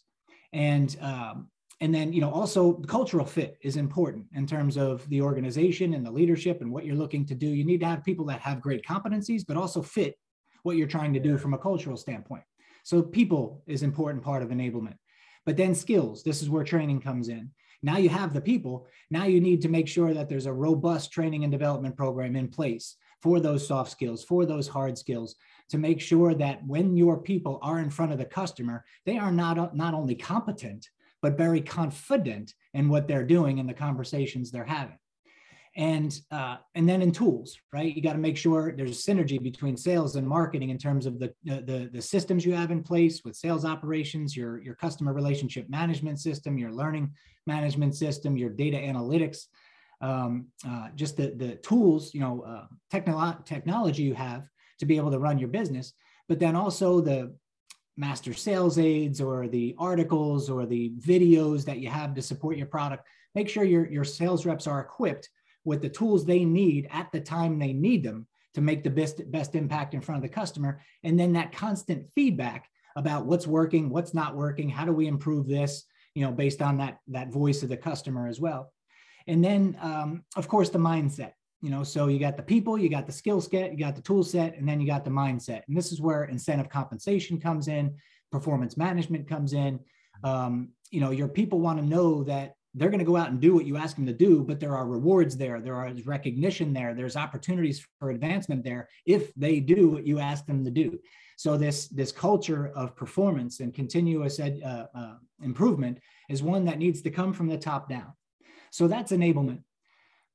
And 0.52 0.96
um, 1.00 1.50
and 1.80 1.94
then 1.94 2.12
you 2.12 2.22
know 2.22 2.32
also 2.32 2.80
the 2.82 2.88
cultural 2.88 3.26
fit 3.26 3.58
is 3.62 3.78
important 3.78 4.26
in 4.34 4.46
terms 4.48 4.78
of 4.78 5.08
the 5.10 5.22
organization 5.22 5.94
and 5.94 6.06
the 6.06 6.12
leadership 6.12 6.62
and 6.62 6.72
what 6.72 6.86
you're 6.86 6.96
looking 6.96 7.26
to 7.28 7.36
do. 7.36 7.48
You 7.48 7.66
need 7.66 7.80
to 7.82 7.86
have 7.86 8.04
people 8.04 8.26
that 8.26 8.42
have 8.42 8.62
great 8.62 8.86
competencies 8.86 9.44
but 9.48 9.58
also 9.58 9.82
fit 9.82 10.16
what 10.64 10.76
you're 10.76 10.88
trying 10.88 11.14
to 11.14 11.20
do 11.20 11.38
from 11.38 11.54
a 11.54 11.58
cultural 11.58 11.98
standpoint. 11.98 12.44
So 12.84 13.02
people 13.02 13.64
is 13.68 13.84
important 13.84 14.24
part 14.24 14.44
of 14.44 14.50
enablement. 14.50 14.98
But 15.46 15.58
then 15.58 15.76
skills 15.76 16.24
this 16.24 16.42
is 16.42 16.50
where 16.50 16.64
training 16.64 17.02
comes 17.02 17.30
in 17.30 17.52
now 17.84 17.98
you 17.98 18.10
have 18.10 18.34
the 18.34 18.42
people 18.42 18.88
now 19.12 19.26
you 19.26 19.40
need 19.40 19.62
to 19.62 19.70
make 19.70 19.88
sure 19.88 20.14
that 20.14 20.30
there's 20.30 20.48
a 20.48 20.54
robust 20.54 21.12
training 21.12 21.44
and 21.44 21.52
development 21.52 21.96
program 21.96 22.36
in 22.36 22.48
place 22.48 22.96
for 23.22 23.40
those 23.40 23.68
soft 23.68 23.92
skills 23.92 24.24
for 24.24 24.46
those 24.46 24.68
hard 24.68 24.98
skills 24.98 25.36
to 25.70 25.78
make 25.78 26.02
sure 26.02 26.34
that 26.34 26.66
when 26.66 26.98
your 26.98 27.18
people 27.18 27.60
are 27.62 27.80
in 27.80 27.90
front 27.90 28.12
of 28.12 28.18
the 28.18 28.26
customer 28.26 28.84
they 29.06 29.18
are 29.18 29.32
not 29.32 29.76
not 29.76 29.94
only 29.94 30.16
competent 30.16 30.90
but 31.24 31.38
very 31.38 31.62
confident 31.62 32.54
in 32.74 32.90
what 32.90 33.08
they're 33.08 33.26
doing 33.26 33.60
and 33.60 33.68
the 33.68 33.74
conversations 33.74 34.52
they're 34.52 34.66
having. 34.66 34.98
And 35.76 36.16
uh, 36.30 36.58
and 36.76 36.88
then 36.88 37.02
in 37.02 37.12
tools, 37.12 37.58
right? 37.72 37.96
You 37.96 38.04
got 38.04 38.14
to 38.14 38.20
make 38.20 38.38
sure 38.38 38.76
there's 38.78 39.04
synergy 39.04 39.42
between 39.42 39.76
sales 39.76 40.18
and 40.18 40.28
marketing 40.28 40.70
in 40.70 40.78
terms 40.78 41.08
of 41.08 41.18
the, 41.18 41.34
the 41.44 41.90
the 41.92 42.02
systems 42.02 42.46
you 42.46 42.54
have 42.54 42.70
in 42.70 42.84
place 42.84 43.24
with 43.26 43.36
sales 43.36 43.66
operations, 43.66 44.38
your 44.38 44.62
your 44.62 44.76
customer 44.76 45.14
relationship 45.14 45.68
management 45.70 46.20
system, 46.20 46.60
your 46.60 46.72
learning 46.72 47.12
management 47.46 47.96
system, 47.96 48.38
your 48.38 48.50
data 48.50 48.78
analytics, 48.78 49.46
um, 50.02 50.48
uh, 50.68 50.90
just 50.96 51.18
the 51.18 51.34
the 51.38 51.56
tools, 51.56 52.14
you 52.14 52.20
know, 52.20 52.42
uh, 52.42 52.66
technolo- 52.92 53.44
technology 53.46 54.04
you 54.04 54.14
have 54.14 54.44
to 54.80 54.86
be 54.86 54.98
able 54.98 55.12
to 55.12 55.20
run 55.20 55.40
your 55.40 55.50
business, 55.50 55.94
but 56.28 56.40
then 56.40 56.56
also 56.56 57.00
the 57.00 57.34
master 57.96 58.34
sales 58.34 58.80
aids 58.80 59.22
or 59.22 59.48
the 59.48 59.76
articles 59.78 60.50
or 60.50 60.66
the 60.66 60.92
videos 61.00 61.64
that 61.64 61.80
you 61.80 61.90
have 61.90 62.16
to 62.16 62.22
support 62.22 62.58
your 62.58 62.68
product. 62.68 63.08
Make 63.36 63.50
sure 63.50 63.64
your, 63.64 63.86
your 63.88 64.04
sales 64.04 64.46
reps 64.46 64.68
are 64.68 64.80
equipped 64.80 65.30
with 65.64 65.82
the 65.82 65.90
tools 65.90 66.26
they 66.26 66.44
need 66.44 66.88
at 66.92 67.12
the 67.12 67.22
time 67.22 67.60
they 67.60 67.74
need 67.74 68.04
them 68.04 68.28
to 68.56 68.62
make 68.62 68.84
the 68.84 68.90
best 68.90 69.32
best 69.32 69.56
impact 69.56 69.94
in 69.94 70.02
front 70.02 70.24
of 70.24 70.30
the 70.30 70.36
customer. 70.36 70.82
And 71.04 71.20
then 71.20 71.34
that 71.34 71.52
constant 71.52 72.08
feedback 72.14 72.68
about 72.96 73.26
what's 73.26 73.48
working 73.48 73.90
what's 73.90 74.14
not 74.14 74.36
working 74.36 74.70
how 74.70 74.86
do 74.86 74.92
we 74.92 75.08
improve 75.08 75.48
this 75.48 75.86
you 76.16 76.24
know 76.24 76.32
based 76.32 76.62
on 76.62 76.78
that 76.78 77.00
that 77.08 77.32
voice 77.32 77.64
of 77.64 77.70
the 77.70 77.78
customer 77.78 78.28
as 78.28 78.40
well. 78.40 78.72
And 79.28 79.44
then 79.44 79.78
um, 79.82 80.24
of 80.36 80.48
course 80.48 80.70
the 80.70 80.80
mindset 80.80 81.34
you 81.62 81.70
know 81.70 81.84
so 81.84 82.08
you 82.08 82.20
got 82.20 82.36
the 82.38 82.44
people 82.44 82.78
you 82.78 82.90
got 82.90 83.06
the 83.06 83.12
skill 83.12 83.40
set 83.40 83.72
you 83.72 83.80
got 83.80 83.96
the 83.96 84.02
tool 84.02 84.24
set 84.24 84.58
and 84.58 84.68
then 84.68 84.82
you 84.82 84.88
got 84.88 85.06
the 85.06 85.12
mindset. 85.12 85.62
And 85.68 85.78
this 85.78 85.92
is 85.92 86.02
where 86.02 86.26
incentive 86.26 86.70
compensation 86.70 87.40
comes 87.40 87.68
in 87.68 87.96
performance 88.32 88.78
management 88.78 89.28
comes 89.28 89.54
in. 89.54 89.80
Um, 90.24 90.70
you 90.92 91.02
know 91.02 91.12
your 91.12 91.28
people 91.28 91.60
want 91.60 91.80
to 91.80 91.86
know 91.86 92.24
that 92.26 92.56
they're 92.74 92.90
going 92.90 93.00
to 93.00 93.06
go 93.06 93.16
out 93.16 93.30
and 93.30 93.40
do 93.40 93.54
what 93.54 93.66
you 93.66 93.78
ask 93.78 93.96
them 93.96 94.06
to 94.06 94.14
do 94.14 94.44
but 94.44 94.60
there 94.60 94.76
are 94.76 94.88
rewards 94.88 95.38
there 95.38 95.60
there 95.60 95.88
is 95.88 96.06
recognition 96.06 96.74
there 96.74 96.94
there's 96.94 97.16
opportunities 97.16 97.86
for 98.00 98.10
advancement 98.10 98.64
there 98.64 98.90
if 99.06 99.34
they 99.36 99.60
do 99.60 99.90
what 99.90 100.06
you 100.06 100.20
ask 100.20 100.46
them 100.46 100.64
to 100.64 100.72
do 100.72 101.00
so 101.38 101.58
this 101.58 101.88
this 101.88 102.12
culture 102.12 102.72
of 102.76 102.96
performance 102.96 103.60
and 103.60 103.74
continuous 103.74 104.40
ed, 104.40 104.62
uh, 104.64 104.86
uh, 104.96 105.16
improvement 105.42 106.00
is 106.30 106.44
one 106.44 106.66
that 106.66 106.80
needs 106.80 107.02
to 107.02 107.10
come 107.10 107.34
from 107.34 107.48
the 107.48 107.58
top 107.58 107.90
down 107.90 108.14
so 108.72 108.88
that's 108.88 109.12
enablement 109.12 109.62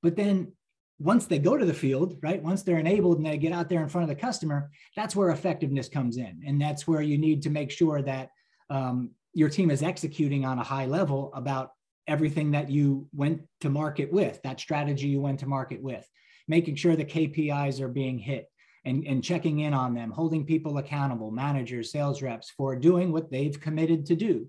but 0.02 0.16
then 0.16 0.52
once 1.00 1.26
they 1.26 1.38
go 1.38 1.57
to 1.57 1.64
the 1.64 1.75
field, 1.75 2.18
right? 2.23 2.42
Once 2.42 2.62
they're 2.62 2.78
enabled 2.78 3.18
and 3.18 3.26
they 3.26 3.38
get 3.38 3.52
out 3.52 3.68
there 3.68 3.83
in 3.83 3.88
front 3.88 4.02
of 4.02 4.09
the 4.09 4.21
customer, 4.21 4.71
that's 4.97 5.14
where 5.14 5.30
effectiveness 5.30 5.88
comes 5.88 6.16
in. 6.16 6.42
And 6.45 6.61
that's 6.61 6.88
where 6.88 7.02
you 7.02 7.18
need 7.18 7.40
to 7.42 7.50
make 7.50 7.71
sure 7.71 8.02
that 8.02 8.30
um, 8.68 9.11
your 9.33 9.49
team 9.49 9.71
is 9.71 9.83
executing 9.83 10.45
on 10.45 10.59
a 10.59 10.64
high 10.64 10.87
level 10.87 11.33
about 11.35 11.71
everything 12.09 12.50
that 12.53 12.71
you 12.71 13.07
went 13.15 13.43
to 13.61 13.71
market 13.71 14.12
with, 14.12 14.41
that 14.43 14.59
strategy 14.59 15.09
you 15.09 15.21
went 15.21 15.41
to 15.41 15.47
market 15.47 15.83
with, 15.83 16.09
making 16.49 16.75
sure 16.75 16.97
the 16.97 17.05
KPIs 17.05 17.81
are 17.81 17.88
being 17.88 18.19
hit 18.19 18.50
and, 18.85 19.07
and 19.07 19.23
checking 19.23 19.61
in 19.61 19.75
on 19.75 19.95
them, 19.95 20.11
holding 20.11 20.45
people 20.45 20.79
accountable, 20.79 21.31
managers, 21.31 21.93
sales 21.93 22.23
reps 22.23 22.50
for 22.50 22.75
doing 22.75 23.12
what 23.12 23.31
they've 23.31 23.61
committed 23.61 24.07
to 24.07 24.17
do 24.17 24.49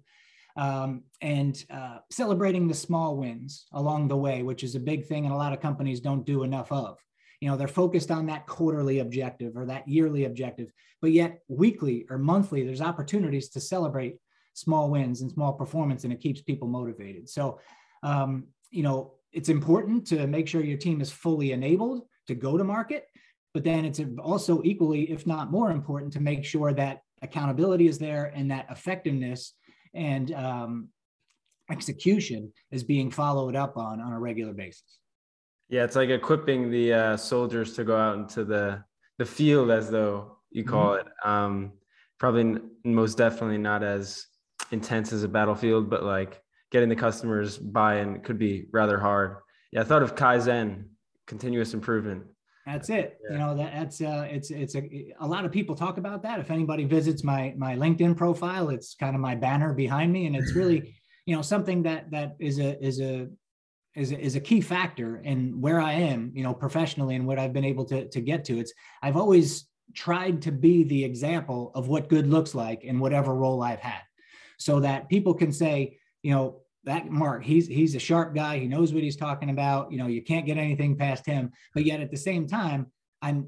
um, 0.56 1.04
and 1.22 1.63
uh, 1.70 2.00
celebrating 2.10 2.68
the 2.68 2.74
small 2.74 3.18
wins 3.18 3.66
along 3.74 4.08
the 4.08 4.18
way, 4.18 4.44
which 4.44 4.63
is 4.63 4.75
a 4.75 4.80
big 4.80 5.06
thing 5.06 5.25
and 5.25 5.34
a 5.34 5.38
lot 5.38 5.54
of 5.54 5.62
companies 5.62 6.00
don't 6.00 6.25
do 6.25 6.44
enough 6.44 6.72
of. 6.72 6.98
You 7.39 7.50
know, 7.50 7.56
they're 7.56 7.68
focused 7.68 8.12
on 8.12 8.25
that 8.25 8.48
quarterly 8.48 9.00
objective 9.00 9.56
or 9.56 9.66
that 9.68 9.88
yearly 9.88 10.25
objective, 10.25 10.72
but 11.01 11.12
yet 11.12 11.39
weekly 11.48 12.06
or 12.10 12.18
monthly, 12.18 12.63
there's 12.63 12.82
opportunities 12.82 13.50
to 13.50 13.62
celebrate 13.62 14.18
small 14.60 14.89
wins 14.89 15.22
and 15.22 15.32
small 15.32 15.54
performance, 15.54 16.04
and 16.04 16.13
it 16.13 16.20
keeps 16.20 16.42
people 16.42 16.68
motivated. 16.68 17.30
So, 17.30 17.60
um, 18.04 18.48
you 18.72 18.84
know, 18.84 19.13
it's 19.32 19.50
important 19.50 20.08
to 20.08 20.28
make 20.28 20.48
sure 20.48 20.63
your 20.63 20.78
team 20.78 21.01
is 21.01 21.12
fully 21.12 21.51
enabled 21.51 22.04
to 22.28 22.36
go 22.36 22.58
to 22.58 22.63
market, 22.63 23.06
but 23.54 23.63
then 23.63 23.86
it's 23.86 24.01
also 24.20 24.62
equally, 24.63 25.12
if 25.12 25.25
not 25.25 25.51
more 25.51 25.72
important, 25.72 26.13
to 26.13 26.20
make 26.20 26.44
sure 26.46 26.74
that 26.74 27.01
accountability 27.22 27.88
is 27.88 27.98
there 27.98 28.32
and 28.36 28.50
that 28.51 28.66
effectiveness 28.70 29.54
and 29.94 30.34
um, 30.34 30.89
execution 31.72 32.51
is 32.72 32.84
being 32.84 33.12
followed 33.12 33.56
up 33.56 33.78
on 33.78 34.00
on 34.00 34.13
a 34.13 34.20
regular 34.20 34.54
basis. 34.54 35.00
Yeah, 35.70 35.84
it's 35.84 35.96
like 35.96 36.10
equipping 36.10 36.72
the 36.72 36.94
uh, 36.94 37.18
soldiers 37.18 37.74
to 37.75 37.84
go 37.84 37.96
out 37.96 38.18
into 38.18 38.44
the 38.44 38.84
the 39.18 39.25
field, 39.25 39.70
as 39.70 39.89
though 39.89 40.38
you 40.51 40.63
call 40.63 40.92
mm-hmm. 40.92 41.08
it. 41.08 41.13
Um, 41.24 41.74
probably 42.20 42.62
most 42.84 43.18
definitely 43.18 43.58
not 43.58 43.84
as 43.84 44.25
intense 44.72 45.14
as 45.14 45.24
a 45.24 45.28
battlefield, 45.28 45.90
but 45.90 46.04
like 46.04 46.42
getting 46.72 46.90
the 46.90 46.96
customers 46.96 47.58
buy-in 47.58 48.22
could 48.22 48.38
be 48.38 48.68
rather 48.72 49.00
hard. 49.00 49.38
Yeah, 49.72 49.82
I 49.82 49.84
thought 49.84 50.04
of 50.04 50.16
Kaizen, 50.16 50.86
continuous 51.28 51.74
improvement. 51.74 52.24
That's 52.66 52.90
it. 52.90 53.18
Yeah. 53.24 53.34
You 53.34 53.40
know, 53.40 53.58
that, 53.58 53.74
that's 53.74 54.02
uh, 54.02 54.28
it's 54.30 54.52
it's 54.52 54.76
a 54.76 55.14
a 55.20 55.28
lot 55.28 55.46
of 55.46 55.52
people 55.52 55.76
talk 55.76 55.98
about 55.98 56.22
that. 56.24 56.40
If 56.40 56.52
anybody 56.52 56.84
visits 56.84 57.24
my 57.24 57.54
my 57.58 57.76
LinkedIn 57.76 58.16
profile, 58.16 58.70
it's 58.70 58.96
kind 58.96 59.16
of 59.16 59.22
my 59.22 59.36
banner 59.36 59.74
behind 59.74 60.14
me, 60.14 60.28
and 60.28 60.36
it's 60.36 60.54
really 60.54 60.96
you 61.26 61.36
know 61.36 61.42
something 61.42 61.84
that 61.84 62.12
that 62.12 62.36
is 62.40 62.60
a 62.60 62.84
is 62.84 63.00
a 63.00 63.28
is 63.96 64.12
a, 64.12 64.20
is 64.20 64.36
a 64.36 64.40
key 64.40 64.62
factor 64.62 65.18
in 65.18 65.60
where 65.60 65.82
I 65.82 65.94
am, 65.94 66.32
you 66.36 66.44
know, 66.44 66.54
professionally 66.54 67.16
and 67.16 67.26
what 67.26 67.40
I've 67.40 67.54
been 67.54 67.66
able 67.66 67.86
to 67.86 68.08
to 68.08 68.22
get 68.22 68.46
to. 68.46 68.60
It's 68.60 68.74
I've 69.02 69.18
always 69.18 69.68
tried 69.96 70.44
to 70.44 70.52
be 70.52 70.84
the 70.84 71.04
example 71.04 71.72
of 71.74 71.88
what 71.88 72.10
good 72.10 72.28
looks 72.28 72.54
like 72.54 72.84
in 72.84 73.00
whatever 73.00 73.34
role 73.34 73.64
I've 73.64 73.80
had, 73.80 74.02
so 74.60 74.80
that 74.82 75.10
people 75.10 75.34
can 75.34 75.51
say, 75.51 75.98
you 76.22 76.32
know, 76.32 76.62
that 76.84 77.10
Mark, 77.10 77.44
he's 77.44 77.68
he's 77.68 77.96
a 77.96 78.00
sharp 78.00 78.36
guy. 78.36 78.60
He 78.60 78.68
knows 78.68 78.94
what 78.94 79.04
he's 79.04 79.18
talking 79.18 79.50
about. 79.50 79.92
You 79.92 79.98
know, 79.98 80.08
you 80.08 80.22
can't 80.22 80.46
get 80.46 80.58
anything 80.58 80.96
past 80.96 81.25
him. 81.25 81.51
But 81.74 81.86
yet 81.86 82.00
at 82.00 82.12
the 82.12 82.18
same 82.18 82.48
time, 82.48 82.88
I'm 83.22 83.48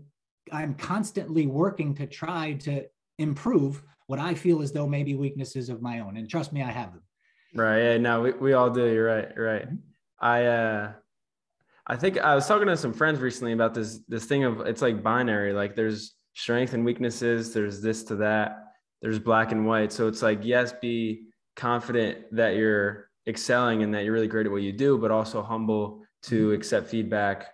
I'm 0.52 0.74
constantly 0.76 1.48
working 1.48 1.96
to 1.96 2.08
try 2.08 2.54
to 2.54 2.86
improve 3.20 3.84
what 4.08 4.20
I 4.20 4.34
feel 4.34 4.62
as 4.62 4.72
though 4.72 4.88
maybe 4.88 5.16
weaknesses 5.16 5.70
of 5.70 5.82
my 5.82 6.00
own. 6.00 6.18
And 6.18 6.30
trust 6.30 6.52
me, 6.52 6.62
I 6.62 6.72
have 6.72 6.92
them. 6.92 7.04
Right. 7.56 7.80
Yeah. 7.84 7.98
No, 7.98 8.22
we, 8.22 8.32
we 8.32 8.54
all 8.54 8.70
do. 8.70 8.86
You're 8.86 9.06
right. 9.06 9.30
You're 9.36 9.46
right. 9.46 9.66
Mm-hmm. 9.66 9.76
I 10.20 10.46
uh 10.46 10.92
I 11.88 11.96
think 11.96 12.20
I 12.20 12.36
was 12.36 12.48
talking 12.48 12.68
to 12.68 12.78
some 12.78 12.94
friends 12.94 13.20
recently 13.20 13.54
about 13.54 13.74
this 13.74 14.00
this 14.08 14.26
thing 14.26 14.44
of 14.44 14.62
it's 14.62 14.82
like 14.82 15.02
binary. 15.02 15.54
Like 15.54 15.76
there's 15.76 16.16
strength 16.36 16.74
and 16.74 16.86
weaknesses, 16.86 17.54
there's 17.54 17.82
this 17.82 18.04
to 18.06 18.16
that, 18.18 18.71
there's 19.02 19.20
black 19.20 19.52
and 19.52 19.66
white. 19.66 19.92
So 19.92 20.08
it's 20.08 20.22
like, 20.22 20.40
yes, 20.44 20.74
be 20.74 21.28
confident 21.56 22.20
that 22.36 22.56
you're 22.56 23.10
excelling 23.28 23.84
and 23.84 23.94
that 23.94 24.04
you're 24.04 24.14
really 24.14 24.28
great 24.28 24.46
at 24.46 24.52
what 24.52 24.62
you 24.62 24.72
do, 24.72 24.98
but 24.98 25.12
also 25.12 25.42
humble 25.42 26.04
to 26.24 26.48
mm-hmm. 26.48 26.56
accept 26.56 26.90
feedback 26.90 27.48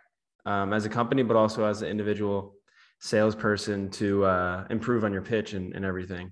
um, 0.45 0.73
as 0.73 0.85
a 0.85 0.89
company, 0.89 1.23
but 1.23 1.35
also 1.35 1.65
as 1.65 1.81
an 1.81 1.89
individual 1.89 2.55
salesperson 2.99 3.89
to 3.91 4.25
uh, 4.25 4.65
improve 4.69 5.03
on 5.03 5.13
your 5.13 5.21
pitch 5.21 5.53
and, 5.53 5.73
and 5.75 5.85
everything. 5.85 6.31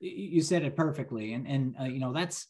You 0.00 0.40
said 0.40 0.62
it 0.62 0.76
perfectly, 0.76 1.34
and 1.34 1.46
and 1.46 1.76
uh, 1.78 1.84
you 1.84 2.00
know 2.00 2.14
that's 2.14 2.46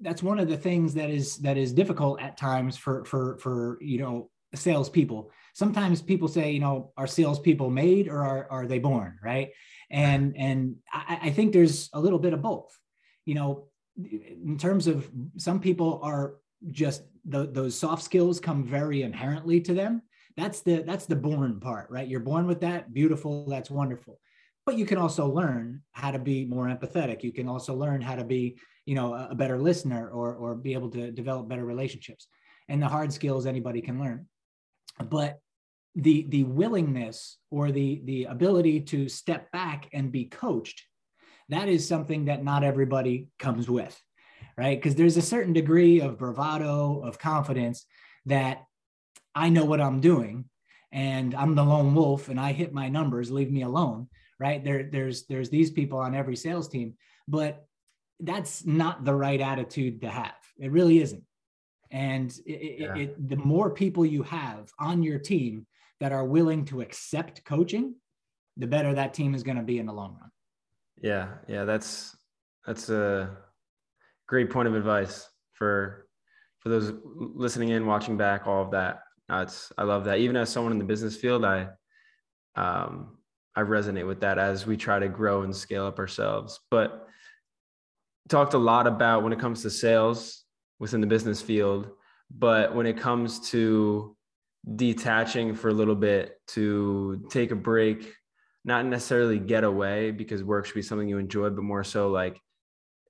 that's 0.00 0.22
one 0.22 0.38
of 0.38 0.48
the 0.48 0.56
things 0.56 0.94
that 0.94 1.10
is 1.10 1.36
that 1.38 1.58
is 1.58 1.72
difficult 1.74 2.22
at 2.22 2.38
times 2.38 2.78
for 2.78 3.04
for 3.04 3.36
for 3.38 3.78
you 3.82 3.98
know 3.98 4.30
salespeople. 4.54 5.30
Sometimes 5.54 6.00
people 6.00 6.28
say, 6.28 6.50
you 6.50 6.60
know, 6.60 6.92
are 6.96 7.06
salespeople 7.06 7.68
made 7.68 8.08
or 8.08 8.24
are 8.24 8.46
are 8.50 8.66
they 8.66 8.78
born, 8.78 9.18
right? 9.22 9.50
And 9.90 10.36
and 10.36 10.76
I, 10.92 11.18
I 11.22 11.30
think 11.30 11.52
there's 11.52 11.88
a 11.92 12.00
little 12.00 12.18
bit 12.18 12.32
of 12.32 12.42
both. 12.42 12.76
You 13.24 13.34
know, 13.34 13.68
in 13.96 14.56
terms 14.58 14.86
of 14.86 15.10
some 15.36 15.60
people 15.60 16.00
are 16.02 16.36
just 16.70 17.02
the, 17.24 17.46
those 17.46 17.78
soft 17.78 18.02
skills 18.02 18.40
come 18.40 18.64
very 18.64 19.02
inherently 19.02 19.60
to 19.62 19.74
them. 19.74 20.02
That's 20.36 20.60
the 20.60 20.82
that's 20.82 21.06
the 21.06 21.16
born 21.16 21.60
part 21.60 21.90
right? 21.90 22.06
You're 22.06 22.20
born 22.20 22.46
with 22.46 22.60
that 22.60 22.92
beautiful 22.92 23.48
that's 23.48 23.70
wonderful. 23.70 24.20
But 24.66 24.76
you 24.76 24.84
can 24.84 24.98
also 24.98 25.26
learn 25.26 25.82
how 25.92 26.10
to 26.10 26.18
be 26.18 26.44
more 26.44 26.66
empathetic. 26.66 27.22
You 27.22 27.32
can 27.32 27.48
also 27.48 27.74
learn 27.74 28.00
how 28.02 28.14
to 28.16 28.24
be 28.24 28.58
you 28.84 28.94
know 28.94 29.14
a 29.14 29.34
better 29.34 29.58
listener 29.58 30.08
or 30.10 30.34
or 30.34 30.54
be 30.54 30.74
able 30.74 30.90
to 30.90 31.10
develop 31.10 31.48
better 31.48 31.64
relationships. 31.64 32.28
And 32.68 32.82
the 32.82 32.88
hard 32.88 33.12
skills 33.12 33.46
anybody 33.46 33.80
can 33.80 33.98
learn. 33.98 34.26
But 35.02 35.40
the 35.94 36.26
the 36.28 36.44
willingness 36.44 37.38
or 37.50 37.72
the 37.72 38.02
the 38.04 38.24
ability 38.24 38.80
to 38.80 39.08
step 39.08 39.50
back 39.52 39.88
and 39.92 40.12
be 40.12 40.24
coached 40.24 40.84
that 41.48 41.68
is 41.68 41.88
something 41.88 42.26
that 42.26 42.44
not 42.44 42.62
everybody 42.62 43.28
comes 43.38 43.68
with 43.70 43.98
right? 44.58 44.76
Because 44.76 44.96
there's 44.96 45.16
a 45.16 45.22
certain 45.22 45.52
degree 45.52 46.00
of 46.00 46.18
bravado, 46.18 47.00
of 47.00 47.18
confidence 47.18 47.86
that 48.26 48.64
I 49.34 49.48
know 49.50 49.64
what 49.64 49.80
I'm 49.80 50.00
doing 50.00 50.46
and 50.90 51.34
I'm 51.34 51.54
the 51.54 51.64
lone 51.64 51.94
wolf 51.94 52.28
and 52.28 52.40
I 52.40 52.52
hit 52.52 52.72
my 52.72 52.88
numbers, 52.88 53.30
leave 53.30 53.52
me 53.52 53.62
alone, 53.62 54.08
right? 54.40 54.62
There, 54.62 54.82
there's 54.90 55.26
there's 55.26 55.48
these 55.48 55.70
people 55.70 55.98
on 56.00 56.14
every 56.14 56.34
sales 56.34 56.68
team, 56.68 56.94
but 57.28 57.64
that's 58.20 58.66
not 58.66 59.04
the 59.04 59.14
right 59.14 59.40
attitude 59.40 60.00
to 60.00 60.08
have. 60.10 60.34
It 60.58 60.72
really 60.72 61.00
isn't. 61.00 61.22
And 61.92 62.30
it, 62.44 62.80
yeah. 62.80 62.94
it, 62.96 63.00
it, 63.00 63.28
the 63.28 63.36
more 63.36 63.70
people 63.70 64.04
you 64.04 64.24
have 64.24 64.70
on 64.80 65.04
your 65.04 65.20
team 65.20 65.66
that 66.00 66.12
are 66.12 66.24
willing 66.24 66.64
to 66.66 66.80
accept 66.80 67.44
coaching, 67.44 67.94
the 68.56 68.66
better 68.66 68.94
that 68.94 69.14
team 69.14 69.34
is 69.34 69.42
going 69.42 69.56
to 69.56 69.62
be 69.62 69.78
in 69.78 69.86
the 69.86 69.92
long 69.92 70.16
run. 70.20 70.30
Yeah, 71.00 71.28
yeah, 71.46 71.64
that's 71.64 72.16
that's 72.66 72.90
a 72.90 73.36
great 74.26 74.50
point 74.50 74.68
of 74.68 74.74
advice 74.74 75.28
for 75.52 76.06
for 76.58 76.68
those 76.68 76.92
listening 77.04 77.70
in, 77.70 77.86
watching 77.86 78.16
back, 78.16 78.46
all 78.46 78.62
of 78.62 78.72
that. 78.72 79.00
That's 79.28 79.72
I 79.78 79.84
love 79.84 80.04
that. 80.04 80.18
Even 80.18 80.36
as 80.36 80.50
someone 80.50 80.72
in 80.72 80.78
the 80.78 80.84
business 80.84 81.16
field, 81.16 81.44
I 81.44 81.68
um 82.56 83.18
I 83.54 83.62
resonate 83.62 84.06
with 84.06 84.20
that 84.20 84.38
as 84.38 84.66
we 84.66 84.76
try 84.76 84.98
to 84.98 85.08
grow 85.08 85.42
and 85.42 85.54
scale 85.54 85.86
up 85.86 85.98
ourselves. 85.98 86.60
But 86.70 87.06
talked 88.28 88.54
a 88.54 88.58
lot 88.58 88.86
about 88.86 89.22
when 89.22 89.32
it 89.32 89.38
comes 89.38 89.62
to 89.62 89.70
sales 89.70 90.44
within 90.78 91.00
the 91.00 91.06
business 91.06 91.40
field, 91.40 91.90
but 92.30 92.74
when 92.74 92.86
it 92.86 92.98
comes 92.98 93.50
to 93.50 94.16
detaching 94.76 95.54
for 95.54 95.68
a 95.68 95.72
little 95.72 95.94
bit 95.94 96.40
to 96.48 97.26
take 97.30 97.50
a 97.50 97.56
break, 97.56 98.12
not 98.64 98.84
necessarily 98.84 99.38
get 99.38 99.64
away 99.64 100.10
because 100.10 100.42
work 100.42 100.66
should 100.66 100.74
be 100.74 100.82
something 100.82 101.08
you 101.08 101.18
enjoy, 101.18 101.50
but 101.50 101.62
more 101.62 101.84
so 101.84 102.10
like 102.10 102.40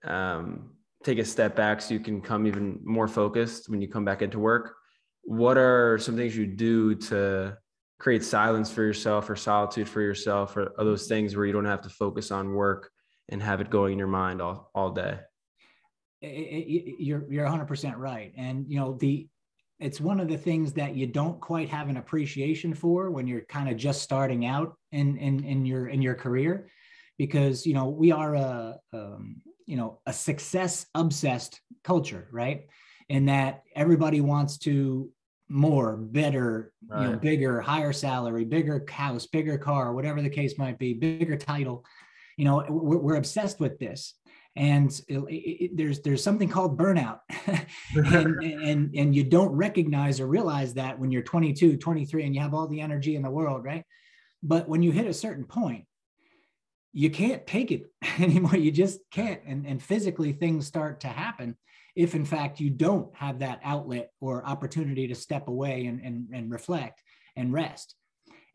um, 0.05 0.71
take 1.05 1.19
a 1.19 1.25
step 1.25 1.57
back 1.57 1.81
so 1.81 1.95
you 1.95 2.01
can 2.01 2.21
come 2.21 2.47
even 2.47 2.81
more 2.85 3.09
focused 3.09 3.69
when 3.69 3.81
you 3.81 3.89
come 3.89 4.05
back 4.05 4.23
into 4.23 4.39
work. 4.39 4.75
What 5.23 5.59
are 5.59 5.99
some 5.99 6.17
things 6.17 6.37
you 6.37 6.47
do 6.47 6.95
to 6.95 7.57
create 7.99 8.25
silence 8.25 8.71
for 8.71 8.83
yourself 8.83 9.29
or 9.29 9.37
solitude 9.37 9.89
for 9.89 10.01
yourself 10.01 10.57
or, 10.57 10.73
or 10.79 10.85
those 10.85 11.07
things 11.07 11.37
where 11.37 11.47
you 11.47 11.53
don't 11.53 11.65
have 11.65 11.83
to 11.83 11.89
focus 11.89 12.31
on 12.31 12.53
work 12.53 12.91
and 13.29 13.43
have 13.43 13.61
it 13.61 13.71
going 13.71 13.93
in 13.93 13.99
your 13.99 14.09
mind 14.09 14.41
all, 14.41 14.71
all 14.75 14.91
day? 14.91 15.19
It, 16.21 16.27
it, 16.27 17.03
you're 17.03 17.25
you're 17.31 17.47
100% 17.47 17.95
right 17.97 18.33
and 18.37 18.67
you 18.69 18.81
know 18.81 18.95
the 18.95 19.29
it's 19.81 20.01
one 20.01 20.19
of 20.19 20.29
the 20.29 20.37
things 20.37 20.73
that 20.73 20.97
you 20.97 21.07
don't 21.07 21.41
quite 21.41 21.69
have 21.69 21.89
an 21.89 21.97
appreciation 21.97 22.75
for 22.75 23.11
when 23.11 23.27
you're 23.27 23.43
kind 23.43 23.69
of 23.69 23.77
just 23.77 24.03
starting 24.03 24.45
out 24.45 24.77
in 24.93 25.17
in 25.17 25.45
in 25.45 25.65
your 25.65 25.89
in 25.89 26.03
your 26.03 26.15
career. 26.15 26.69
Because 27.17 27.67
you 27.67 27.75
know 27.75 27.89
we 27.89 28.13
are 28.13 28.35
a 28.35 28.77
um, 28.93 29.37
you 29.67 29.77
know 29.77 30.01
a 30.07 30.13
success 30.13 30.87
obsessed 30.95 31.61
culture 31.85 32.29
right? 32.33 32.67
In 33.09 33.27
that 33.27 33.63
everybody 33.75 34.21
wants 34.21 34.59
to 34.59 35.11
more 35.49 35.97
better 35.97 36.73
right. 36.89 37.03
you 37.03 37.13
know 37.13 37.19
bigger 37.19 37.61
higher 37.61 37.93
salary 37.93 38.45
bigger 38.45 38.85
house 38.91 39.27
bigger 39.27 39.57
car 39.57 39.95
whatever 39.95 40.21
the 40.21 40.29
case 40.29 40.59
might 40.59 40.79
be 40.79 40.93
bigger 40.93 41.37
title. 41.37 41.85
You 42.37 42.45
know 42.45 42.65
we're, 42.69 42.99
we're 42.99 43.17
obsessed 43.17 43.61
with 43.61 43.79
this 43.79 44.15
and 44.59 44.91
it, 45.07 45.19
it, 45.19 45.77
there's 45.77 46.01
there's 46.01 46.23
something 46.23 46.49
called 46.49 46.77
burnout. 46.77 47.21
And, 47.95 48.43
and 48.43 48.95
and 48.95 49.15
you 49.15 49.25
don't 49.25 49.53
recognize 49.53 50.21
or 50.21 50.27
realize 50.27 50.75
that 50.75 50.99
when 50.99 51.11
you're 51.11 51.23
22 51.23 51.77
23 51.77 52.25
and 52.25 52.35
you 52.35 52.41
have 52.41 52.55
all 52.55 52.67
the 52.67 52.81
energy 52.81 53.17
in 53.17 53.23
the 53.23 53.31
world 53.31 53.65
right? 53.65 53.85
But 54.43 54.69
when 54.69 54.83
you 54.83 54.93
hit 54.93 55.07
a 55.07 55.15
certain 55.15 55.45
point 55.45 55.85
you 56.93 57.11
can't 57.11 57.47
take 57.47 57.71
it 57.71 57.85
anymore. 58.19 58.57
You 58.57 58.71
just 58.71 59.01
can't. 59.11 59.41
And, 59.47 59.67
and 59.67 59.83
physically 59.83 60.33
things 60.33 60.67
start 60.67 61.01
to 61.01 61.09
happen 61.09 61.57
if 61.95 62.15
in 62.15 62.25
fact 62.25 62.61
you 62.61 62.71
don't 62.71 63.15
have 63.15 63.39
that 63.41 63.61
outlet 63.63 64.11
or 64.21 64.47
opportunity 64.47 65.07
to 65.09 65.15
step 65.15 65.49
away 65.49 65.87
and, 65.87 66.01
and, 66.01 66.29
and 66.33 66.51
reflect 66.51 67.03
and 67.37 67.53
rest. 67.53 67.95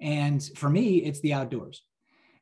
And 0.02 0.44
for 0.56 0.70
me 0.70 0.98
it's 0.98 1.22
the 1.22 1.34
outdoors 1.34 1.82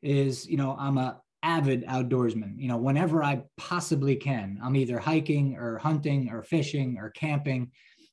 is 0.01 0.49
you 0.49 0.57
know 0.57 0.75
i'm 0.79 0.97
a 0.97 1.21
avid 1.43 1.85
outdoorsman. 1.85 2.53
You 2.57 2.67
know, 2.67 2.77
whenever 2.77 3.23
I 3.23 3.43
possibly 3.57 4.15
can, 4.15 4.59
I'm 4.63 4.75
either 4.75 4.99
hiking 4.99 5.57
or 5.57 5.77
hunting 5.77 6.29
or 6.29 6.43
fishing 6.43 6.97
or 6.99 7.09
camping. 7.09 7.71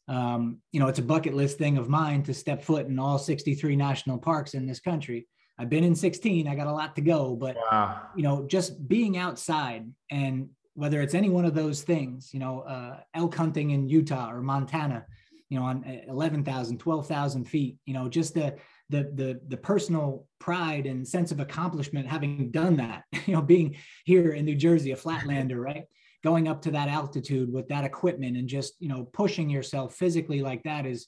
Um, 0.08 0.58
you 0.72 0.80
know, 0.80 0.88
it's 0.88 0.98
a 0.98 1.02
bucket 1.02 1.34
list 1.34 1.58
thing 1.58 1.76
of 1.76 1.88
mine 1.88 2.22
to 2.24 2.34
step 2.34 2.62
foot 2.62 2.86
in 2.86 2.98
all 2.98 3.18
63 3.18 3.76
national 3.76 4.18
parks 4.18 4.54
in 4.54 4.66
this 4.66 4.80
country. 4.80 5.26
I've 5.58 5.68
been 5.68 5.84
in 5.84 5.94
16. 5.94 6.46
I 6.46 6.54
got 6.54 6.68
a 6.68 6.72
lot 6.72 6.94
to 6.96 7.02
go, 7.02 7.34
but 7.34 7.56
wow. 7.56 8.02
you 8.16 8.22
know, 8.22 8.46
just 8.46 8.88
being 8.88 9.18
outside 9.18 9.92
and 10.10 10.48
whether 10.74 11.02
it's 11.02 11.14
any 11.14 11.28
one 11.28 11.44
of 11.44 11.54
those 11.54 11.82
things, 11.82 12.30
you 12.32 12.38
know, 12.38 12.60
uh, 12.60 13.00
elk 13.12 13.34
hunting 13.34 13.70
in 13.70 13.88
Utah 13.88 14.30
or 14.30 14.40
Montana, 14.40 15.04
you 15.50 15.58
know, 15.58 15.64
on 15.64 15.84
11,000, 16.06 16.78
12,000 16.78 17.44
feet, 17.46 17.76
you 17.84 17.94
know, 17.94 18.08
just 18.08 18.34
the 18.34 18.54
the 18.90 19.10
the 19.14 19.40
the 19.48 19.56
personal 19.56 20.26
pride 20.38 20.86
and 20.86 21.06
sense 21.06 21.30
of 21.30 21.40
accomplishment 21.40 22.06
having 22.06 22.50
done 22.50 22.76
that 22.76 23.04
you 23.26 23.34
know 23.34 23.42
being 23.42 23.76
here 24.04 24.32
in 24.32 24.44
new 24.44 24.54
jersey 24.54 24.92
a 24.92 24.96
flatlander 24.96 25.62
right? 25.62 25.84
Going 26.24 26.48
up 26.48 26.62
to 26.62 26.72
that 26.72 26.88
altitude 26.88 27.52
with 27.52 27.68
that 27.68 27.84
equipment 27.84 28.36
and 28.36 28.48
just 28.48 28.74
you 28.80 28.88
know 28.88 29.04
pushing 29.12 29.48
yourself 29.48 29.94
physically 29.94 30.42
like 30.42 30.62
that 30.64 30.84
is 30.84 31.06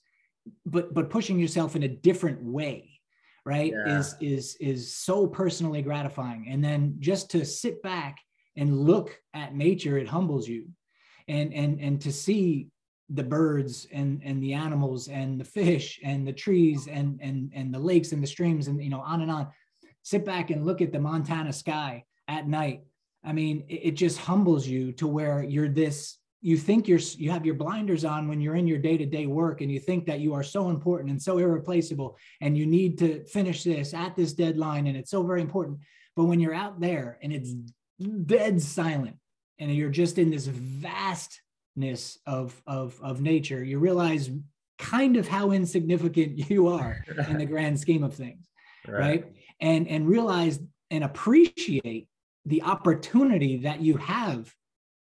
but 0.65 0.95
but 0.95 1.11
pushing 1.11 1.39
yourself 1.39 1.77
in 1.77 1.83
a 1.83 1.89
different 1.89 2.43
way 2.43 3.01
right 3.45 3.73
yeah. 3.73 3.99
is 3.99 4.15
is 4.21 4.57
is 4.61 4.95
so 4.95 5.27
personally 5.27 5.83
gratifying. 5.83 6.47
And 6.49 6.63
then 6.63 6.97
just 6.99 7.31
to 7.31 7.45
sit 7.45 7.83
back 7.83 8.19
and 8.57 8.79
look 8.79 9.19
at 9.35 9.55
nature 9.55 9.99
it 9.99 10.09
humbles 10.09 10.49
you. 10.49 10.69
And 11.29 11.53
and 11.55 11.81
and 11.81 12.01
to 12.03 12.13
see 12.13 12.70
the 13.11 13.23
birds 13.23 13.87
and 13.93 14.21
and 14.25 14.43
the 14.43 14.53
animals 14.53 15.09
and 15.09 15.41
the 15.41 15.45
fish 15.45 16.01
and 16.05 16.27
the 16.27 16.33
trees 16.33 16.87
and 16.87 17.19
and 17.21 17.51
and 17.55 17.75
the 17.75 17.79
lakes 17.79 18.13
and 18.13 18.23
the 18.23 18.27
streams 18.27 18.69
and 18.69 18.83
you 18.83 18.91
know 18.91 19.01
on 19.01 19.23
and 19.23 19.31
on. 19.31 19.49
Sit 20.03 20.25
back 20.25 20.51
and 20.51 20.65
look 20.65 20.81
at 20.81 20.93
the 20.93 21.01
montana 21.01 21.53
sky 21.53 22.05
at 22.29 22.49
night. 22.49 22.83
I 23.25 23.33
mean 23.33 23.65
it, 23.69 23.81
it 23.89 23.91
just 23.93 24.19
humbles 24.19 24.67
you 24.67 24.93
to 24.93 25.07
where 25.07 25.43
you're 25.43 25.69
this 25.69 26.19
you 26.43 26.57
think 26.57 26.89
you're 26.89 27.01
you 27.19 27.31
have 27.31 27.45
your 27.45 27.55
blinders 27.55 28.05
on 28.05 28.29
when 28.29 28.41
you're 28.41 28.55
in 28.55 28.67
your 28.67 28.79
day-to-day 28.79 29.27
work 29.27 29.61
and 29.61 29.71
you 29.71 29.79
think 29.79 30.07
that 30.07 30.21
you 30.21 30.33
are 30.33 30.43
so 30.43 30.71
important 30.71 31.11
and 31.11 31.21
so 31.21 31.39
irreplaceable 31.39 32.17
and 32.41 32.57
you 32.57 32.67
need 32.67 32.99
to 32.99 33.25
finish 33.25 33.63
this 33.63 33.93
at 33.93 34.17
this 34.17 34.33
deadline 34.33 34.87
and 34.87 34.97
it's 34.97 35.11
so 35.11 35.23
very 35.23 35.43
important. 35.43 35.79
But 36.17 36.25
when 36.25 36.41
you're 36.41 36.55
out 36.55 36.81
there 36.81 37.19
and 37.23 37.33
it's 37.33 37.53
dead 38.25 38.63
silent 38.63 39.17
and 39.59 39.75
you're 39.75 39.91
just 39.91 40.17
in 40.17 40.31
this 40.31 40.47
vast 40.47 41.43
of, 42.27 42.61
of, 42.67 42.99
of 43.03 43.21
nature, 43.21 43.63
you 43.63 43.79
realize 43.79 44.31
kind 44.79 45.17
of 45.17 45.29
how 45.29 45.51
insignificant 45.51 46.39
you 46.51 46.69
are 46.69 47.05
in 47.29 47.39
the 47.39 47.47
grand 47.47 47.79
scheme 47.79 48.05
of 48.05 48.15
things. 48.15 48.47
Right. 48.89 48.99
right. 48.99 49.25
And, 49.61 49.89
and 49.89 50.09
realize 50.09 50.59
and 50.91 51.05
appreciate 51.05 52.09
the 52.47 52.63
opportunity 52.63 53.59
that 53.59 53.81
you 53.81 53.97
have 53.99 54.53